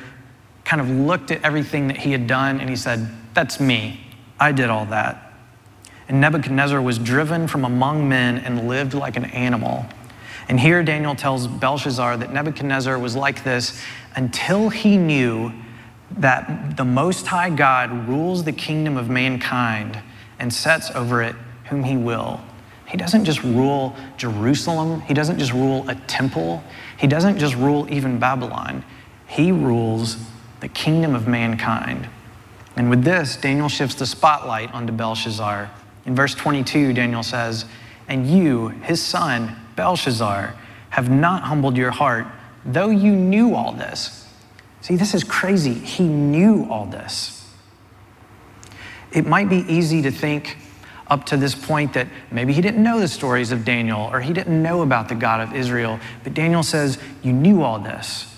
kind 0.65 0.81
of 0.81 0.89
looked 0.89 1.33
at 1.33 1.43
everything 1.43 1.89
that 1.89 1.97
he 1.97 2.13
had 2.13 2.29
done 2.29 2.61
and 2.61 2.71
he 2.71 2.77
said, 2.77 3.09
That's 3.35 3.59
me. 3.59 3.99
I 4.39 4.53
did 4.53 4.71
all 4.71 4.87
that. 4.87 5.33
And 6.09 6.21
Nebuchadnezzar 6.21 6.81
was 6.81 6.97
driven 6.97 7.49
from 7.49 7.65
among 7.65 8.09
men 8.09 8.39
and 8.39 8.69
lived 8.69 8.95
like 8.95 9.17
an 9.17 9.25
animal. 9.25 9.85
And 10.49 10.61
here 10.61 10.81
Daniel 10.85 11.17
tells 11.17 11.49
Belshazzar 11.49 12.19
that 12.19 12.33
Nebuchadnezzar 12.33 12.97
was 12.97 13.17
like 13.17 13.43
this 13.43 13.83
until 14.15 14.69
he 14.69 14.97
knew 14.97 15.53
that 16.19 16.77
the 16.77 16.85
Most 16.85 17.27
High 17.27 17.51
God 17.51 18.09
rules 18.09 18.45
the 18.45 18.53
kingdom 18.53 18.97
of 18.97 19.11
mankind 19.11 19.99
and 20.39 20.55
sets 20.55 20.93
over 20.93 21.21
it 21.21 21.35
whom 21.65 21.83
he 21.83 21.97
will. 21.97 22.41
He 22.95 22.99
doesn't 22.99 23.25
just 23.25 23.43
rule 23.43 23.97
Jerusalem, 24.17 25.01
he 25.01 25.15
doesn't 25.15 25.41
just 25.41 25.53
rule 25.53 25.85
a 25.89 25.97
temple, 26.07 26.63
he 26.97 27.09
doesn't 27.09 27.41
just 27.41 27.57
rule 27.57 27.93
even 27.93 28.21
Babylon. 28.21 28.85
He 29.27 29.51
rules 29.51 30.17
the 30.61 30.69
kingdom 30.69 31.17
of 31.17 31.27
mankind. 31.27 32.09
And 32.77 32.89
with 32.89 33.03
this, 33.03 33.37
Daniel 33.37 33.69
shifts 33.69 33.97
the 33.97 34.07
spotlight 34.07 34.73
onto 34.73 34.93
Belshazzar. 34.93 35.73
In 36.07 36.15
verse 36.15 36.37
22, 36.37 36.93
Daniel 36.93 37.25
says, 37.25 37.65
And 38.07 38.31
you, 38.31 38.69
his 38.69 39.03
son, 39.03 39.57
Belshazzar, 39.75 40.55
have 40.91 41.11
not 41.11 41.43
humbled 41.43 41.77
your 41.77 41.91
heart, 41.91 42.29
though 42.65 42.91
you 42.91 43.11
knew 43.11 43.57
all 43.57 43.73
this. 43.73 44.25
See, 44.83 44.95
this 44.95 45.15
is 45.15 45.25
crazy. 45.25 45.75
He 45.75 46.07
knew 46.07 46.69
all 46.71 46.87
this. 46.87 47.45
It 49.11 49.27
might 49.27 49.49
be 49.49 49.65
easy 49.67 50.01
to 50.03 50.13
think 50.13 50.59
up 51.09 51.27
to 51.27 51.37
this 51.37 51.55
point 51.55 51.93
that 51.95 52.09
maybe 52.31 52.53
he 52.53 52.61
didn't 52.61 52.83
know 52.83 52.99
the 52.99 53.09
stories 53.09 53.53
of 53.53 53.65
Daniel 53.65 54.09
or 54.13 54.21
he 54.21 54.33
didn't 54.33 54.63
know 54.63 54.83
about 54.83 55.09
the 55.09 55.15
God 55.15 55.41
of 55.41 55.55
Israel. 55.55 56.01
But 56.23 56.35
Daniel 56.35 56.63
says, 56.63 56.99
You 57.23 57.33
knew 57.33 57.63
all 57.63 57.79
this, 57.79 58.35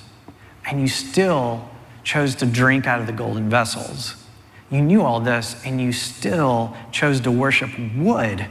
and 0.64 0.80
you 0.80 0.88
still 0.88 1.68
chose 2.02 2.34
to 2.36 2.46
drink 2.46 2.86
out 2.86 3.00
of 3.00 3.06
the 3.06 3.12
golden 3.12 3.48
vessels. 3.48 4.22
You 4.70 4.80
knew 4.80 5.02
all 5.02 5.20
this, 5.20 5.62
and 5.64 5.80
you 5.80 5.92
still 5.92 6.76
chose 6.90 7.20
to 7.20 7.30
worship 7.30 7.70
wood 7.96 8.46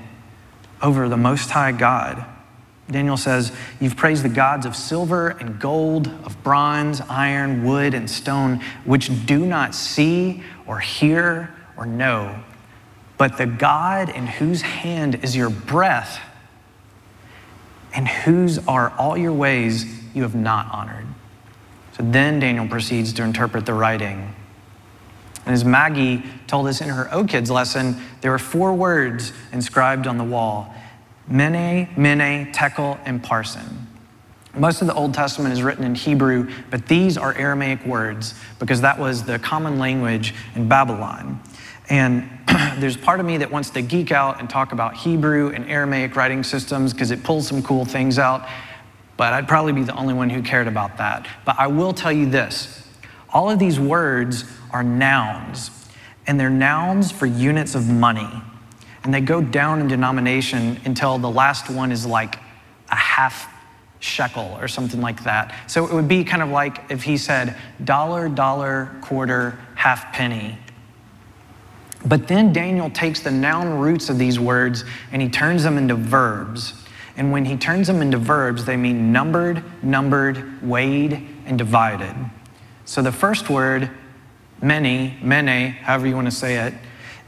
over 0.81 1.09
the 1.09 1.17
Most 1.17 1.49
High 1.49 1.73
God. 1.73 2.25
Daniel 2.89 3.17
says, 3.17 3.51
You've 3.79 3.97
praised 3.97 4.23
the 4.23 4.29
gods 4.29 4.65
of 4.65 4.75
silver 4.75 5.29
and 5.29 5.59
gold, 5.59 6.07
of 6.23 6.41
bronze, 6.43 7.01
iron, 7.01 7.63
wood, 7.63 7.93
and 7.93 8.09
stone, 8.09 8.61
which 8.85 9.25
do 9.25 9.45
not 9.45 9.73
see 9.73 10.43
or 10.67 10.79
hear 10.79 11.53
or 11.75 11.85
know. 11.85 12.43
But 13.17 13.37
the 13.37 13.45
God 13.45 14.09
in 14.09 14.27
whose 14.27 14.61
hand 14.61 15.23
is 15.23 15.35
your 15.35 15.49
breath, 15.49 16.19
and 17.93 18.07
whose 18.07 18.57
are 18.67 18.91
all 18.97 19.17
your 19.17 19.33
ways, 19.33 19.85
you 20.13 20.23
have 20.23 20.35
not 20.35 20.69
honored. 20.71 21.05
So 21.97 22.03
then 22.03 22.39
Daniel 22.39 22.67
proceeds 22.67 23.13
to 23.13 23.23
interpret 23.23 23.65
the 23.65 23.73
writing. 23.73 24.35
And 25.45 25.53
as 25.53 25.63
Maggie 25.63 26.23
told 26.47 26.67
us 26.67 26.81
in 26.81 26.89
her 26.89 27.07
O 27.13 27.23
Kids 27.23 27.49
lesson, 27.49 28.01
there 28.21 28.33
are 28.33 28.39
four 28.39 28.73
words 28.73 29.31
inscribed 29.53 30.07
on 30.07 30.17
the 30.17 30.23
wall 30.23 30.73
Mene, 31.27 31.89
Mene, 31.95 32.51
Tekel, 32.51 32.99
and 33.05 33.23
Parsin. 33.23 33.85
Most 34.57 34.81
of 34.81 34.87
the 34.87 34.93
Old 34.93 35.13
Testament 35.13 35.53
is 35.53 35.61
written 35.61 35.83
in 35.83 35.95
Hebrew, 35.95 36.49
but 36.69 36.87
these 36.87 37.17
are 37.17 37.33
Aramaic 37.33 37.85
words 37.85 38.35
because 38.59 38.81
that 38.81 38.97
was 38.97 39.23
the 39.23 39.37
common 39.39 39.79
language 39.79 40.33
in 40.55 40.69
Babylon. 40.69 41.41
And 41.89 42.29
there's 42.77 42.97
part 42.97 43.19
of 43.19 43.25
me 43.25 43.37
that 43.37 43.51
wants 43.51 43.69
to 43.71 43.81
geek 43.81 44.11
out 44.11 44.39
and 44.39 44.49
talk 44.49 44.71
about 44.71 44.95
Hebrew 44.95 45.49
and 45.49 45.69
Aramaic 45.69 46.15
writing 46.15 46.43
systems 46.43 46.93
because 46.93 47.11
it 47.11 47.23
pulls 47.23 47.47
some 47.47 47.61
cool 47.61 47.85
things 47.85 48.19
out, 48.19 48.47
but 49.17 49.33
I'd 49.33 49.47
probably 49.47 49.73
be 49.73 49.83
the 49.83 49.95
only 49.95 50.13
one 50.13 50.29
who 50.29 50.41
cared 50.41 50.67
about 50.67 50.97
that. 50.97 51.27
But 51.45 51.55
I 51.59 51.67
will 51.67 51.93
tell 51.93 52.11
you 52.11 52.29
this 52.29 52.87
all 53.33 53.49
of 53.49 53.59
these 53.59 53.79
words 53.79 54.45
are 54.71 54.83
nouns, 54.83 55.69
and 56.25 56.39
they're 56.39 56.49
nouns 56.49 57.11
for 57.11 57.25
units 57.25 57.75
of 57.75 57.89
money. 57.89 58.29
And 59.03 59.13
they 59.13 59.21
go 59.21 59.41
down 59.41 59.81
in 59.81 59.87
denomination 59.87 60.79
until 60.85 61.19
the 61.19 61.29
last 61.29 61.69
one 61.69 61.91
is 61.91 62.05
like 62.05 62.37
a 62.89 62.95
half 62.95 63.47
shekel 63.99 64.57
or 64.59 64.67
something 64.67 65.01
like 65.01 65.23
that. 65.23 65.53
So 65.67 65.85
it 65.85 65.93
would 65.93 66.07
be 66.07 66.23
kind 66.23 66.41
of 66.41 66.49
like 66.49 66.89
if 66.89 67.03
he 67.03 67.17
said 67.17 67.55
dollar, 67.83 68.29
dollar, 68.29 68.95
quarter, 69.01 69.59
half 69.75 70.13
penny. 70.13 70.57
But 72.05 72.27
then 72.27 72.53
Daniel 72.53 72.89
takes 72.89 73.21
the 73.21 73.31
noun 73.31 73.79
roots 73.79 74.09
of 74.09 74.17
these 74.19 74.39
words 74.39 74.83
and 75.11 75.21
he 75.21 75.29
turns 75.29 75.63
them 75.63 75.77
into 75.77 75.95
verbs. 75.95 76.73
And 77.17 77.31
when 77.31 77.45
he 77.45 77.57
turns 77.57 77.87
them 77.87 78.01
into 78.01 78.17
verbs, 78.17 78.65
they 78.65 78.77
mean 78.77 79.11
numbered, 79.11 79.63
numbered, 79.83 80.61
weighed, 80.61 81.25
and 81.45 81.57
divided. 81.57 82.13
So 82.83 83.01
the 83.01 83.11
first 83.11 83.49
word, 83.49 83.89
many, 84.61 85.17
mene, 85.21 85.71
however 85.71 86.07
you 86.07 86.15
want 86.15 86.27
to 86.27 86.35
say 86.35 86.57
it, 86.67 86.73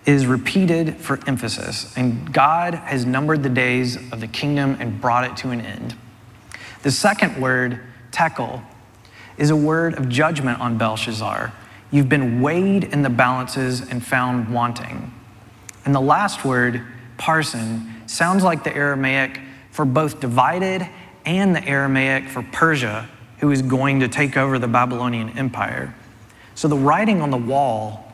is 0.05 0.25
repeated 0.25 0.97
for 0.97 1.19
emphasis. 1.27 1.95
And 1.97 2.31
God 2.33 2.73
has 2.73 3.05
numbered 3.05 3.43
the 3.43 3.49
days 3.49 3.95
of 4.11 4.21
the 4.21 4.27
kingdom 4.27 4.77
and 4.79 5.01
brought 5.01 5.25
it 5.25 5.35
to 5.37 5.49
an 5.49 5.61
end. 5.61 5.95
The 6.83 6.91
second 6.91 7.41
word, 7.41 7.81
tekel, 8.11 8.61
is 9.37 9.49
a 9.49 9.55
word 9.55 9.95
of 9.95 10.09
judgment 10.09 10.59
on 10.61 10.77
Belshazzar. 10.77 11.53
You've 11.91 12.09
been 12.09 12.41
weighed 12.41 12.83
in 12.83 13.01
the 13.01 13.09
balances 13.09 13.81
and 13.81 14.03
found 14.03 14.53
wanting. 14.53 15.13
And 15.85 15.95
the 15.95 16.01
last 16.01 16.43
word, 16.43 16.85
parsin, 17.17 18.09
sounds 18.09 18.43
like 18.43 18.63
the 18.63 18.75
Aramaic 18.75 19.39
for 19.71 19.85
both 19.85 20.19
divided 20.19 20.87
and 21.25 21.55
the 21.55 21.63
Aramaic 21.63 22.27
for 22.29 22.43
Persia, 22.43 23.07
who 23.39 23.51
is 23.51 23.61
going 23.61 23.99
to 24.01 24.07
take 24.07 24.35
over 24.35 24.59
the 24.59 24.67
Babylonian 24.67 25.37
Empire. 25.37 25.95
So 26.55 26.67
the 26.67 26.77
writing 26.77 27.21
on 27.21 27.31
the 27.31 27.37
wall 27.37 28.11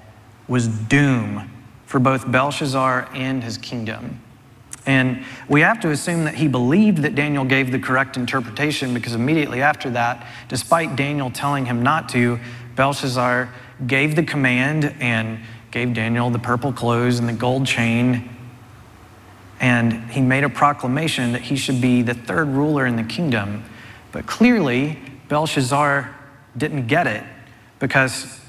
was 0.48 0.68
doom 0.68 1.50
for 1.86 2.00
both 2.00 2.30
Belshazzar 2.30 3.10
and 3.14 3.44
his 3.44 3.58
kingdom. 3.58 4.20
And 4.86 5.24
we 5.48 5.62
have 5.62 5.80
to 5.82 5.92
assume 5.92 6.26
that 6.26 6.36
he 6.36 6.48
believed 6.48 7.00
that 7.00 7.16
Daniel 7.16 7.46
gave 7.46 7.72
the 7.72 7.80
correct 7.80 8.18
interpretation 8.18 8.94
because 8.94 9.14
immediately 9.16 9.62
after 9.62 9.90
that, 9.92 10.28
despite 10.50 10.96
Daniel 10.96 11.30
telling 11.30 11.66
him 11.66 11.82
not 11.82 12.10
to, 12.10 12.40
Belshazzar 12.76 13.54
gave 13.88 14.16
the 14.16 14.24
command 14.24 14.96
and 15.00 15.40
gave 15.72 15.94
Daniel 15.94 16.30
the 16.30 16.40
purple 16.40 16.72
clothes 16.72 17.20
and 17.20 17.28
the 17.28 17.34
gold 17.34 17.66
chain. 17.66 18.30
And 19.60 20.12
he 20.12 20.22
made 20.22 20.44
a 20.44 20.50
proclamation 20.50 21.32
that 21.34 21.42
he 21.42 21.56
should 21.56 21.82
be 21.82 22.02
the 22.02 22.14
third 22.14 22.48
ruler 22.50 22.86
in 22.86 22.96
the 22.96 23.04
kingdom. 23.04 23.64
But 24.12 24.26
clearly, 24.26 25.00
Belshazzar 25.30 26.14
didn't 26.58 26.88
get 26.88 27.08
it 27.08 27.24
because 27.80 28.40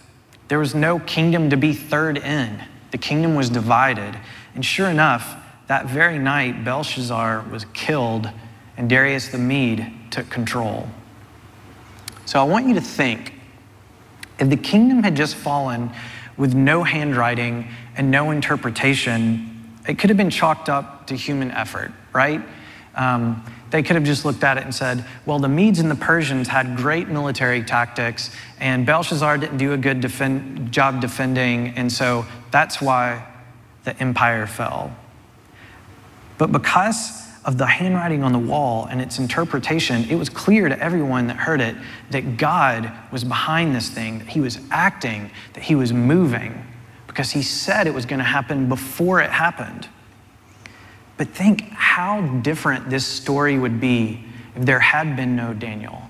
there 0.49 0.59
was 0.59 0.75
no 0.75 0.99
kingdom 1.01 1.51
to 1.51 1.57
be 1.57 1.73
third 1.73 2.19
in. 2.19 2.63
The 2.91 2.99
kingdom 2.99 3.35
was 3.35 3.49
divided. 3.49 4.19
And 4.55 4.65
sure 4.65 4.89
enough, 4.89 5.37
that 5.67 5.87
very 5.87 6.19
night, 6.19 6.65
Belshazzar 6.65 7.47
was 7.51 7.65
killed 7.73 8.31
and 8.77 8.89
Darius 8.91 9.29
the 9.29 9.39
Mede 9.39 9.93
took 10.11 10.29
control. 10.31 10.89
So 12.27 12.41
I 12.41 12.45
want 12.45 12.69
you 12.69 12.75
to 12.75 12.81
think 12.81 13.34
if 14.39 14.49
the 14.51 14.57
kingdom 14.57 15.03
had 15.03 15.17
just 15.17 15.35
fallen 15.35 15.91
with 16.37 16.55
no 16.55 16.83
handwriting 16.83 17.69
and 17.97 18.11
no 18.11 18.31
interpretation, 18.31 19.79
it 19.89 19.99
could 19.99 20.11
have 20.11 20.17
been 20.17 20.31
chalked 20.31 20.69
up 20.69 21.07
to 21.07 21.15
human 21.15 21.51
effort, 21.51 21.93
right? 22.13 22.43
Um, 22.95 23.45
they 23.71 23.83
could 23.83 23.97
have 23.97 24.05
just 24.05 24.25
looked 24.25 24.45
at 24.45 24.57
it 24.57 24.65
and 24.65 24.75
said, 24.75 25.05
well, 25.27 25.39
the 25.39 25.49
Medes 25.49 25.81
and 25.81 25.91
the 25.91 25.97
Persians 25.97 26.49
had 26.49 26.77
great 26.77 27.09
military 27.09 27.63
tactics, 27.63 28.31
and 28.61 28.87
Belshazzar 28.87 29.39
didn't 29.39 29.59
do 29.59 29.73
a 29.73 29.77
good 29.77 30.01
defend, 30.01 30.71
job 30.71 31.01
defending, 31.01 31.69
and 31.71 31.93
so 31.93 32.25
that's 32.51 32.81
why 32.81 33.27
the 33.83 33.99
empire 34.01 34.47
fell. 34.47 34.97
But 36.39 36.53
because 36.53 37.24
of 37.45 37.59
the 37.59 37.67
handwriting 37.67 38.23
on 38.23 38.33
the 38.33 38.39
wall 38.39 38.87
and 38.87 39.01
its 39.01 39.19
interpretation, 39.19 40.05
it 40.09 40.15
was 40.15 40.29
clear 40.29 40.69
to 40.69 40.79
everyone 40.83 41.27
that 41.27 41.37
heard 41.37 41.61
it 41.61 41.77
that 42.11 42.37
God 42.37 42.91
was 43.13 43.23
behind 43.23 43.75
this 43.75 43.89
thing, 43.89 44.19
that 44.19 44.29
He 44.29 44.41
was 44.41 44.59
acting, 44.71 45.31
that 45.53 45.63
He 45.63 45.75
was 45.75 45.93
moving, 45.93 46.67
because 47.07 47.31
He 47.31 47.43
said 47.43 47.87
it 47.87 47.95
was 47.95 48.07
going 48.07 48.19
to 48.19 48.25
happen 48.25 48.69
before 48.69 49.21
it 49.21 49.31
happened. 49.31 49.89
But 51.17 51.29
think 51.29 51.63
how 51.71 52.23
different 52.39 52.91
this 52.91 53.07
story 53.07 53.59
would 53.59 53.79
be 53.79 54.25
if 54.57 54.65
there 54.65 54.81
had 54.81 55.15
been 55.15 55.37
no 55.37 55.53
Daniel. 55.53 56.03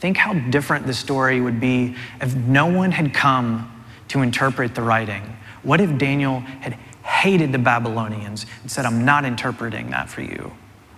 Think 0.00 0.16
how 0.16 0.34
different 0.34 0.86
the 0.86 0.92
story 0.92 1.40
would 1.40 1.60
be 1.60 1.94
if 2.20 2.34
no 2.34 2.66
one 2.66 2.90
had 2.90 3.14
come 3.14 3.70
to 4.08 4.20
interpret 4.20 4.74
the 4.74 4.82
writing. 4.82 5.22
What 5.62 5.80
if 5.80 5.96
Daniel 5.96 6.40
had 6.40 6.74
hated 7.04 7.52
the 7.52 7.58
Babylonians 7.58 8.44
and 8.60 8.70
said, 8.70 8.84
I'm 8.84 9.04
not 9.04 9.24
interpreting 9.24 9.90
that 9.90 10.10
for 10.10 10.20
you? 10.20 10.52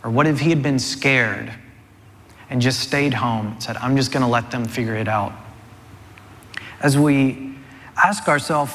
Or 0.06 0.10
what 0.10 0.28
if 0.28 0.38
he 0.38 0.50
had 0.50 0.62
been 0.62 0.78
scared 0.78 1.52
and 2.48 2.62
just 2.62 2.78
stayed 2.78 3.12
home 3.12 3.48
and 3.48 3.62
said, 3.62 3.76
I'm 3.78 3.96
just 3.96 4.12
going 4.12 4.20
to 4.22 4.28
let 4.28 4.52
them 4.52 4.64
figure 4.64 4.94
it 4.94 5.08
out? 5.08 5.32
As 6.80 6.96
we 6.96 7.56
ask 7.96 8.28
ourselves 8.28 8.72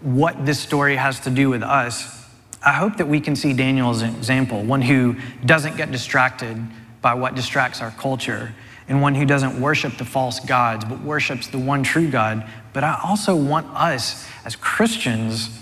what 0.00 0.44
this 0.44 0.60
story 0.60 0.96
has 0.96 1.18
to 1.20 1.30
do 1.30 1.48
with 1.48 1.62
us, 1.62 2.28
I 2.62 2.72
hope 2.72 2.98
that 2.98 3.08
we 3.08 3.20
can 3.20 3.34
see 3.34 3.54
Daniel 3.54 3.88
as 3.88 4.02
an 4.02 4.14
example, 4.16 4.62
one 4.64 4.82
who 4.82 5.16
doesn't 5.46 5.78
get 5.78 5.90
distracted 5.90 6.58
by 7.00 7.14
what 7.14 7.34
distracts 7.34 7.80
our 7.80 7.92
culture. 7.92 8.54
and 8.88 9.02
one 9.02 9.14
who 9.14 9.24
doesn't 9.24 9.60
worship 9.60 9.96
the 9.96 10.04
false 10.04 10.40
gods, 10.40 10.84
but 10.84 11.00
worships 11.02 11.48
the 11.48 11.58
one 11.58 11.82
true 11.82 12.08
God. 12.08 12.48
But 12.72 12.84
I 12.84 13.00
also 13.02 13.34
want 13.34 13.66
us 13.74 14.28
as 14.44 14.54
Christians 14.54 15.58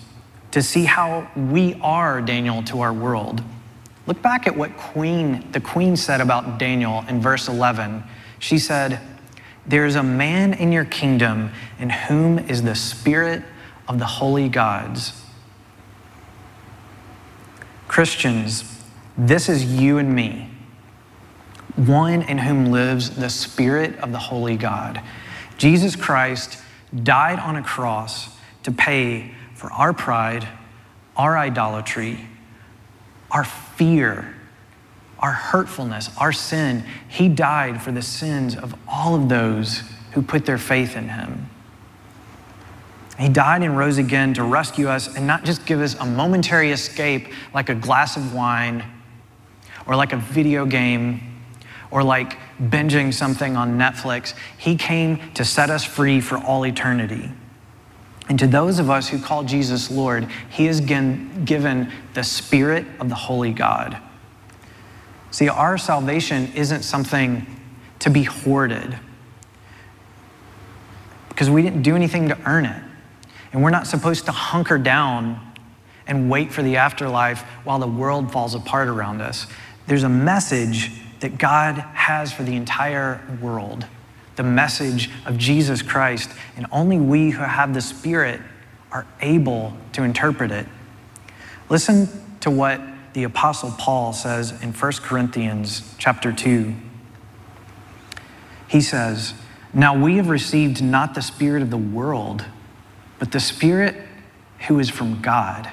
to 0.51 0.63
see 0.63 0.85
how 0.85 1.31
we 1.35 1.75
are 1.81 2.21
Daniel 2.21 2.63
to 2.65 2.81
our 2.81 2.93
world. 2.93 3.43
Look 4.07 4.21
back 4.21 4.47
at 4.47 4.57
what 4.57 4.77
Queen, 4.77 5.51
the 5.53 5.61
Queen 5.61 5.97
said 5.97 6.21
about 6.21 6.59
Daniel 6.59 7.05
in 7.09 7.21
verse 7.21 7.49
11. 7.49 8.03
She 8.39 8.59
said, 8.59 9.01
There 9.67 9.87
is 9.87 9.97
a 9.97 10.03
man 10.03 10.53
in 10.53 10.73
your 10.73 10.85
kingdom 10.85 11.51
in 11.79 11.91
whom 11.91 12.39
is 12.39 12.63
the 12.63 12.75
spirit 12.75 13.43
of 13.89 13.99
the 13.99 14.07
holy 14.07 14.49
gods. 14.49 15.23
Christians, 17.89 18.83
this 19.17 19.49
is 19.49 19.65
you 19.65 19.99
and 19.99 20.15
me 20.15 20.51
one 21.77 22.23
in 22.23 22.39
whom 22.39 22.67
lives 22.67 23.11
the 23.11 23.31
Spirit 23.31 23.99
of 23.99 24.13
the 24.13 24.19
Holy 24.19 24.57
God. 24.57 25.01
Jesus 25.59 25.97
Christ 25.97 26.59
died 27.03 27.39
on 27.39 27.57
a 27.57 27.63
cross 27.63 28.37
to 28.63 28.71
pay 28.71 29.33
for 29.55 29.73
our 29.73 29.93
pride, 29.93 30.47
our 31.17 31.37
idolatry, 31.37 32.29
our 33.31 33.45
fear, 33.77 34.35
our 35.19 35.33
hurtfulness, 35.33 36.11
our 36.19 36.33
sin. 36.33 36.85
He 37.09 37.29
died 37.29 37.83
for 37.83 37.93
the 37.93 38.03
sins 38.03 38.57
of 38.57 38.75
all 38.89 39.15
of 39.15 39.29
those 39.29 39.83
who 40.13 40.23
put 40.23 40.47
their 40.47 40.59
faith 40.59 40.97
in 40.97 41.09
him. 41.09 41.49
He 43.19 43.29
died 43.29 43.63
and 43.63 43.79
rose 43.79 43.99
again 43.99 44.35
to 44.35 44.43
rescue 44.43 44.89
us 44.89 45.15
and 45.15 45.27
not 45.27 45.45
just 45.45 45.67
give 45.67 45.81
us 45.81 45.95
a 45.95 46.05
momentary 46.05 46.73
escape 46.73 47.29
like 47.53 47.69
a 47.69 47.75
glass 47.75 48.17
of 48.17 48.35
wine 48.35 48.85
or 49.87 49.95
like 49.95 50.13
a 50.13 50.17
video 50.17 50.67
game 50.67 51.21
or 51.91 52.03
like 52.03 52.39
binging 52.61 53.15
something 53.15 53.57
on 53.57 53.79
Netflix. 53.79 54.35
He 54.59 54.77
came 54.77 55.33
to 55.35 55.45
set 55.45 55.71
us 55.71 55.85
free 55.85 56.21
for 56.21 56.39
all 56.39 56.67
eternity. 56.67 57.31
And 58.29 58.39
to 58.39 58.47
those 58.47 58.79
of 58.79 58.89
us 58.89 59.09
who 59.09 59.19
call 59.19 59.45
Jesus 59.45 59.91
Lord, 59.91 60.29
He 60.51 60.67
has 60.67 60.81
given 60.81 61.93
the 62.15 62.25
Spirit 62.25 62.87
of 62.99 63.09
the 63.09 63.15
Holy 63.15 63.53
God. 63.53 63.99
See, 65.31 65.49
our 65.49 65.77
salvation 65.77 66.51
isn't 66.55 66.83
something 66.83 67.47
to 67.99 68.11
be 68.11 68.23
hoarded 68.23 68.99
because 71.29 71.51
we 71.51 71.63
didn't 71.63 71.83
do 71.83 71.97
anything 71.97 72.29
to 72.29 72.39
earn 72.47 72.65
it. 72.65 72.83
And 73.53 73.63
we're 73.63 73.71
not 73.71 73.87
supposed 73.87 74.27
to 74.27 74.33
hunker 74.33 74.79
down 74.79 75.41
and 76.07 76.31
wait 76.31 76.53
for 76.53 76.63
the 76.63 76.77
afterlife 76.77 77.43
while 77.65 77.79
the 77.79 77.87
world 77.87 78.33
falls 78.33 78.55
apart 78.55 78.89
around 78.89 79.21
us. 79.21 79.47
There's 79.87 80.03
a 80.03 80.09
message 80.09 80.93
that 81.21 81.39
God 81.39 81.77
has 81.77 82.33
for 82.33 82.43
the 82.43 82.55
entire 82.55 83.21
world 83.41 83.87
the 84.37 84.43
message 84.43 85.11
of 85.27 85.39
Jesus 85.39 85.83
Christ, 85.83 86.31
and 86.57 86.67
only 86.73 86.99
we 86.99 87.31
who 87.31 87.43
have 87.43 87.75
the 87.75 87.81
Spirit 87.81 88.41
are 88.91 89.07
able 89.21 89.77
to 89.93 90.03
interpret 90.03 90.51
it. 90.51 90.67
Listen 91.69 92.09
to 92.41 92.51
what 92.51 92.81
the 93.13 93.25
apostle 93.25 93.73
Paul 93.79 94.13
says 94.13 94.53
in 94.63 94.73
1 94.73 95.03
Corinthians 95.03 95.95
chapter 95.99 96.33
2. 96.33 96.75
He 98.67 98.81
says, 98.81 99.35
"Now 99.73 99.95
we 99.95 100.17
have 100.17 100.29
received 100.29 100.83
not 100.83 101.15
the 101.15 101.23
spirit 101.23 101.63
of 101.63 101.71
the 101.71 101.77
world, 101.77 102.45
but 103.19 103.31
the 103.31 103.41
spirit 103.41 104.09
who 104.67 104.79
is 104.79 104.91
from 104.91 105.21
God." 105.21 105.71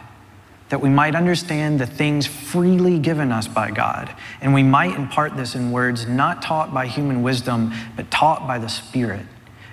That 0.71 0.79
we 0.79 0.87
might 0.87 1.15
understand 1.15 1.81
the 1.81 1.85
things 1.85 2.25
freely 2.25 2.97
given 2.97 3.29
us 3.29 3.45
by 3.45 3.69
God. 3.69 4.09
And 4.39 4.53
we 4.53 4.63
might 4.63 4.95
impart 4.95 5.35
this 5.35 5.53
in 5.53 5.69
words 5.69 6.07
not 6.07 6.41
taught 6.41 6.73
by 6.73 6.87
human 6.87 7.23
wisdom, 7.23 7.73
but 7.97 8.09
taught 8.09 8.47
by 8.47 8.57
the 8.57 8.69
Spirit, 8.69 9.25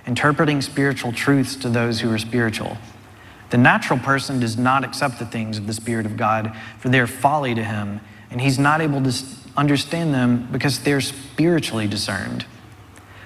interpreting 0.05 0.61
spiritual 0.61 1.13
truths 1.13 1.55
to 1.55 1.69
those 1.69 2.01
who 2.01 2.11
are 2.11 2.17
spiritual. 2.17 2.77
The 3.49 3.57
natural 3.57 3.97
person 3.97 4.41
does 4.41 4.57
not 4.57 4.83
accept 4.83 5.19
the 5.19 5.25
things 5.25 5.57
of 5.57 5.67
the 5.67 5.73
Spirit 5.73 6.05
of 6.05 6.17
God, 6.17 6.53
for 6.79 6.89
they 6.89 6.99
are 6.99 7.07
folly 7.07 7.55
to 7.55 7.63
him, 7.63 8.01
and 8.29 8.41
he's 8.41 8.59
not 8.59 8.81
able 8.81 9.01
to 9.01 9.13
understand 9.55 10.13
them 10.13 10.49
because 10.51 10.81
they're 10.81 10.99
spiritually 10.99 11.87
discerned. 11.87 12.45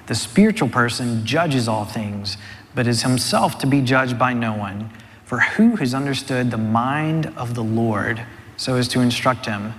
The 0.06 0.16
spiritual 0.16 0.70
person 0.70 1.26
judges 1.26 1.68
all 1.68 1.86
things, 1.86 2.38
but 2.76 2.86
is 2.86 3.02
himself 3.02 3.58
to 3.60 3.68
be 3.68 3.82
judged 3.82 4.20
by 4.20 4.34
no 4.34 4.54
one. 4.54 4.92
For 5.34 5.40
who 5.40 5.78
has 5.78 5.96
understood 5.96 6.52
the 6.52 6.60
mind 6.60 7.34
of 7.36 7.56
the 7.56 7.64
Lord 7.64 8.24
so 8.56 8.76
as 8.76 8.88
to 8.90 9.00
instruct 9.00 9.48
him? 9.48 9.74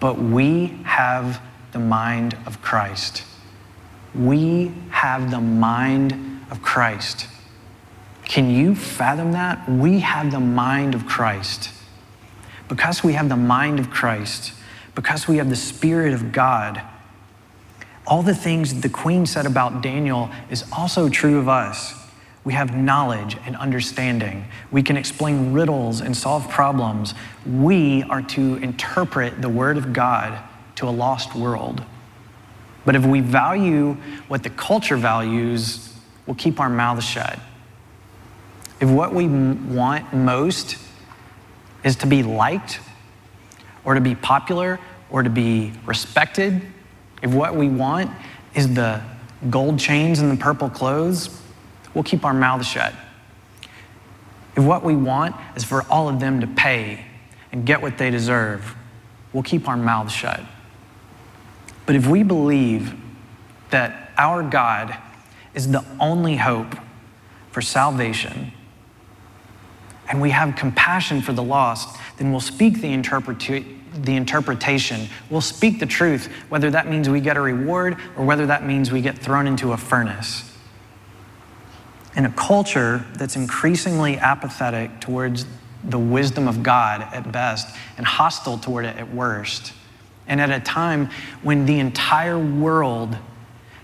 But 0.00 0.18
we 0.18 0.78
have 0.84 1.42
the 1.72 1.78
mind 1.78 2.38
of 2.46 2.62
Christ. 2.62 3.22
We 4.14 4.72
have 4.88 5.30
the 5.30 5.42
mind 5.42 6.46
of 6.50 6.62
Christ. 6.62 7.26
Can 8.24 8.48
you 8.48 8.74
fathom 8.74 9.32
that? 9.32 9.68
We 9.68 10.00
have 10.00 10.30
the 10.30 10.40
mind 10.40 10.94
of 10.94 11.04
Christ. 11.04 11.68
Because 12.66 13.04
we 13.04 13.12
have 13.12 13.28
the 13.28 13.36
mind 13.36 13.78
of 13.78 13.90
Christ, 13.90 14.54
because 14.94 15.28
we 15.28 15.36
have 15.36 15.50
the 15.50 15.54
Spirit 15.54 16.14
of 16.14 16.32
God, 16.32 16.80
all 18.06 18.22
the 18.22 18.34
things 18.34 18.80
the 18.80 18.88
queen 18.88 19.26
said 19.26 19.44
about 19.44 19.82
Daniel 19.82 20.30
is 20.48 20.64
also 20.72 21.10
true 21.10 21.38
of 21.38 21.46
us. 21.46 22.03
We 22.44 22.52
have 22.52 22.76
knowledge 22.76 23.38
and 23.46 23.56
understanding. 23.56 24.44
We 24.70 24.82
can 24.82 24.98
explain 24.98 25.54
riddles 25.54 26.02
and 26.02 26.14
solve 26.14 26.48
problems. 26.50 27.14
We 27.46 28.02
are 28.04 28.20
to 28.22 28.56
interpret 28.56 29.40
the 29.40 29.48
Word 29.48 29.78
of 29.78 29.94
God 29.94 30.38
to 30.76 30.88
a 30.88 30.90
lost 30.90 31.34
world. 31.34 31.82
But 32.84 32.96
if 32.96 33.06
we 33.06 33.20
value 33.20 33.94
what 34.28 34.42
the 34.42 34.50
culture 34.50 34.98
values, 34.98 35.94
we'll 36.26 36.36
keep 36.36 36.60
our 36.60 36.68
mouths 36.68 37.04
shut. 37.04 37.38
If 38.78 38.90
what 38.90 39.14
we 39.14 39.26
want 39.26 40.12
most 40.12 40.76
is 41.82 41.96
to 41.96 42.06
be 42.06 42.22
liked, 42.22 42.80
or 43.84 43.94
to 43.94 44.00
be 44.00 44.14
popular, 44.14 44.78
or 45.10 45.22
to 45.22 45.30
be 45.30 45.72
respected, 45.86 46.60
if 47.22 47.32
what 47.32 47.54
we 47.54 47.68
want 47.68 48.10
is 48.54 48.74
the 48.74 49.00
gold 49.48 49.78
chains 49.78 50.18
and 50.20 50.30
the 50.30 50.36
purple 50.36 50.68
clothes, 50.68 51.40
we'll 51.94 52.04
keep 52.04 52.24
our 52.24 52.34
mouths 52.34 52.66
shut. 52.66 52.92
If 54.56 54.64
what 54.64 54.84
we 54.84 54.94
want 54.94 55.34
is 55.56 55.64
for 55.64 55.82
all 55.90 56.08
of 56.08 56.20
them 56.20 56.40
to 56.40 56.46
pay 56.46 57.04
and 57.52 57.64
get 57.64 57.82
what 57.82 57.98
they 57.98 58.10
deserve, 58.10 58.74
we'll 59.32 59.42
keep 59.42 59.68
our 59.68 59.76
mouths 59.76 60.12
shut. 60.12 60.40
But 61.86 61.96
if 61.96 62.06
we 62.06 62.22
believe 62.22 62.94
that 63.70 64.12
our 64.16 64.42
God 64.42 64.96
is 65.54 65.70
the 65.70 65.84
only 66.00 66.36
hope 66.36 66.76
for 67.50 67.60
salvation, 67.60 68.52
and 70.08 70.20
we 70.20 70.30
have 70.30 70.54
compassion 70.56 71.22
for 71.22 71.32
the 71.32 71.42
lost, 71.42 71.96
then 72.18 72.30
we'll 72.30 72.40
speak 72.40 72.80
the, 72.80 72.88
interpreta- 72.88 73.64
the 74.04 74.14
interpretation. 74.14 75.08
We'll 75.30 75.40
speak 75.40 75.80
the 75.80 75.86
truth, 75.86 76.26
whether 76.48 76.70
that 76.70 76.88
means 76.88 77.08
we 77.08 77.20
get 77.20 77.36
a 77.36 77.40
reward 77.40 77.96
or 78.16 78.24
whether 78.24 78.46
that 78.46 78.64
means 78.64 78.92
we 78.92 79.00
get 79.00 79.18
thrown 79.18 79.46
into 79.46 79.72
a 79.72 79.76
furnace 79.76 80.53
in 82.16 82.26
a 82.26 82.32
culture 82.32 83.04
that's 83.14 83.36
increasingly 83.36 84.16
apathetic 84.18 85.00
towards 85.00 85.46
the 85.82 85.98
wisdom 85.98 86.48
of 86.48 86.62
God 86.62 87.02
at 87.02 87.30
best 87.30 87.74
and 87.96 88.06
hostile 88.06 88.58
toward 88.58 88.84
it 88.84 88.96
at 88.96 89.12
worst. 89.12 89.72
And 90.26 90.40
at 90.40 90.50
a 90.50 90.60
time 90.60 91.10
when 91.42 91.66
the 91.66 91.78
entire 91.78 92.38
world 92.38 93.16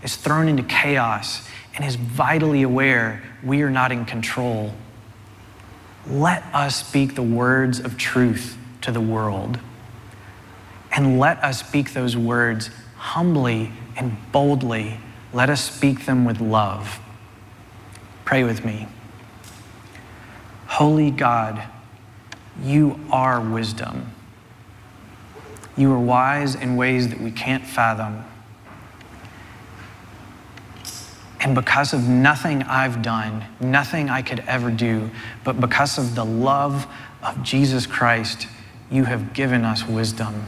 is 0.03 0.17
thrown 0.17 0.49
into 0.49 0.63
chaos 0.63 1.47
and 1.75 1.85
is 1.85 1.97
vitally 1.97 2.63
aware 2.63 3.23
we 3.45 3.63
are 3.63 3.71
not 3.71 3.93
in 3.93 4.05
control, 4.05 4.73
let 6.07 6.43
us 6.55 6.77
speak 6.77 7.15
the 7.15 7.23
words 7.23 7.79
of 7.81 7.99
truth 7.99 8.57
to 8.81 8.93
the 8.93 9.01
world. 9.01 9.59
And 10.93 11.19
let 11.19 11.43
us 11.45 11.61
speak 11.61 11.93
those 11.93 12.17
words 12.17 12.71
humbly 12.97 13.73
and 13.97 14.17
boldly. 14.33 14.99
Let 15.33 15.51
us 15.51 15.63
speak 15.63 16.07
them 16.07 16.25
with 16.25 16.41
love. 16.41 17.01
Pray 18.31 18.45
with 18.45 18.65
me. 18.65 18.87
Holy 20.69 21.11
God, 21.11 21.65
you 22.63 23.01
are 23.11 23.41
wisdom. 23.41 24.13
You 25.77 25.93
are 25.93 25.99
wise 25.99 26.55
in 26.55 26.77
ways 26.77 27.09
that 27.09 27.21
we 27.21 27.33
can't 27.33 27.67
fathom. 27.67 28.25
And 31.41 31.57
because 31.57 31.93
of 31.93 32.09
nothing 32.09 32.63
I've 32.63 33.03
done, 33.03 33.47
nothing 33.59 34.09
I 34.09 34.23
could 34.23 34.45
ever 34.47 34.71
do, 34.71 35.11
but 35.43 35.59
because 35.61 35.99
of 35.99 36.15
the 36.15 36.25
love 36.25 36.87
of 37.25 37.43
Jesus 37.43 37.85
Christ, 37.85 38.47
you 38.93 39.07
have 39.07 39.33
given 39.33 39.65
us 39.65 39.85
wisdom. 39.85 40.45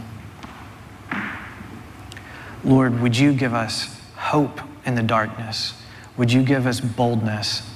Lord, 2.62 3.01
would 3.01 3.18
you 3.18 3.33
give 3.33 3.55
us 3.55 4.01
hope 4.14 4.61
in 4.87 4.95
the 4.95 5.03
darkness? 5.03 5.74
Would 6.16 6.30
you 6.30 6.45
give 6.45 6.68
us 6.68 6.80
boldness 6.80 7.70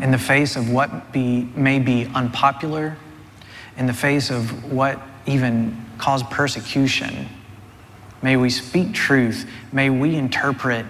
in 0.00 0.10
the 0.10 0.18
face 0.18 0.56
of 0.56 0.70
what 0.70 1.12
be, 1.12 1.48
may 1.54 1.78
be 1.78 2.06
unpopular, 2.14 2.96
in 3.76 3.86
the 3.86 3.92
face 3.92 4.30
of 4.30 4.72
what 4.72 5.00
even 5.26 5.84
caused 5.98 6.28
persecution. 6.30 7.28
May 8.22 8.36
we 8.36 8.50
speak 8.50 8.94
truth. 8.94 9.48
May 9.72 9.90
we 9.90 10.16
interpret 10.16 10.86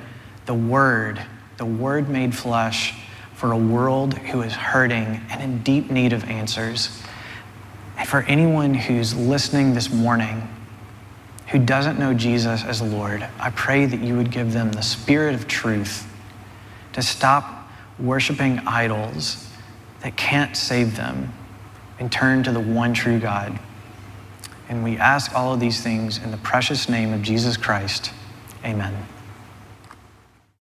the 0.46 0.54
Word, 0.54 1.20
the 1.56 1.66
Word 1.66 2.08
made 2.08 2.34
flesh 2.34 2.94
for 3.34 3.52
a 3.52 3.58
world 3.58 4.14
who 4.14 4.42
is 4.42 4.52
hurting 4.52 5.20
and 5.30 5.42
in 5.42 5.62
deep 5.62 5.90
need 5.90 6.12
of 6.12 6.24
answers. 6.24 7.02
And 7.96 8.08
for 8.08 8.22
anyone 8.22 8.74
who's 8.74 9.14
listening 9.14 9.74
this 9.74 9.90
morning 9.92 10.48
who 11.48 11.58
doesn't 11.58 11.98
know 11.98 12.14
Jesus 12.14 12.64
as 12.64 12.80
Lord, 12.80 13.26
I 13.38 13.50
pray 13.50 13.86
that 13.86 14.00
you 14.00 14.16
would 14.16 14.30
give 14.30 14.52
them 14.52 14.72
the 14.72 14.82
spirit 14.82 15.34
of 15.34 15.46
truth 15.46 16.08
to 16.94 17.02
stop 17.02 17.63
worshiping 17.98 18.58
idols 18.66 19.48
that 20.02 20.16
can't 20.16 20.56
save 20.56 20.96
them 20.96 21.32
and 21.98 22.10
turn 22.10 22.42
to 22.42 22.52
the 22.52 22.60
one 22.60 22.92
true 22.94 23.18
God. 23.18 23.58
And 24.68 24.82
we 24.82 24.96
ask 24.96 25.34
all 25.34 25.54
of 25.54 25.60
these 25.60 25.82
things 25.82 26.18
in 26.18 26.30
the 26.30 26.36
precious 26.38 26.88
name 26.88 27.12
of 27.12 27.22
Jesus 27.22 27.56
Christ. 27.56 28.12
Amen. 28.64 29.06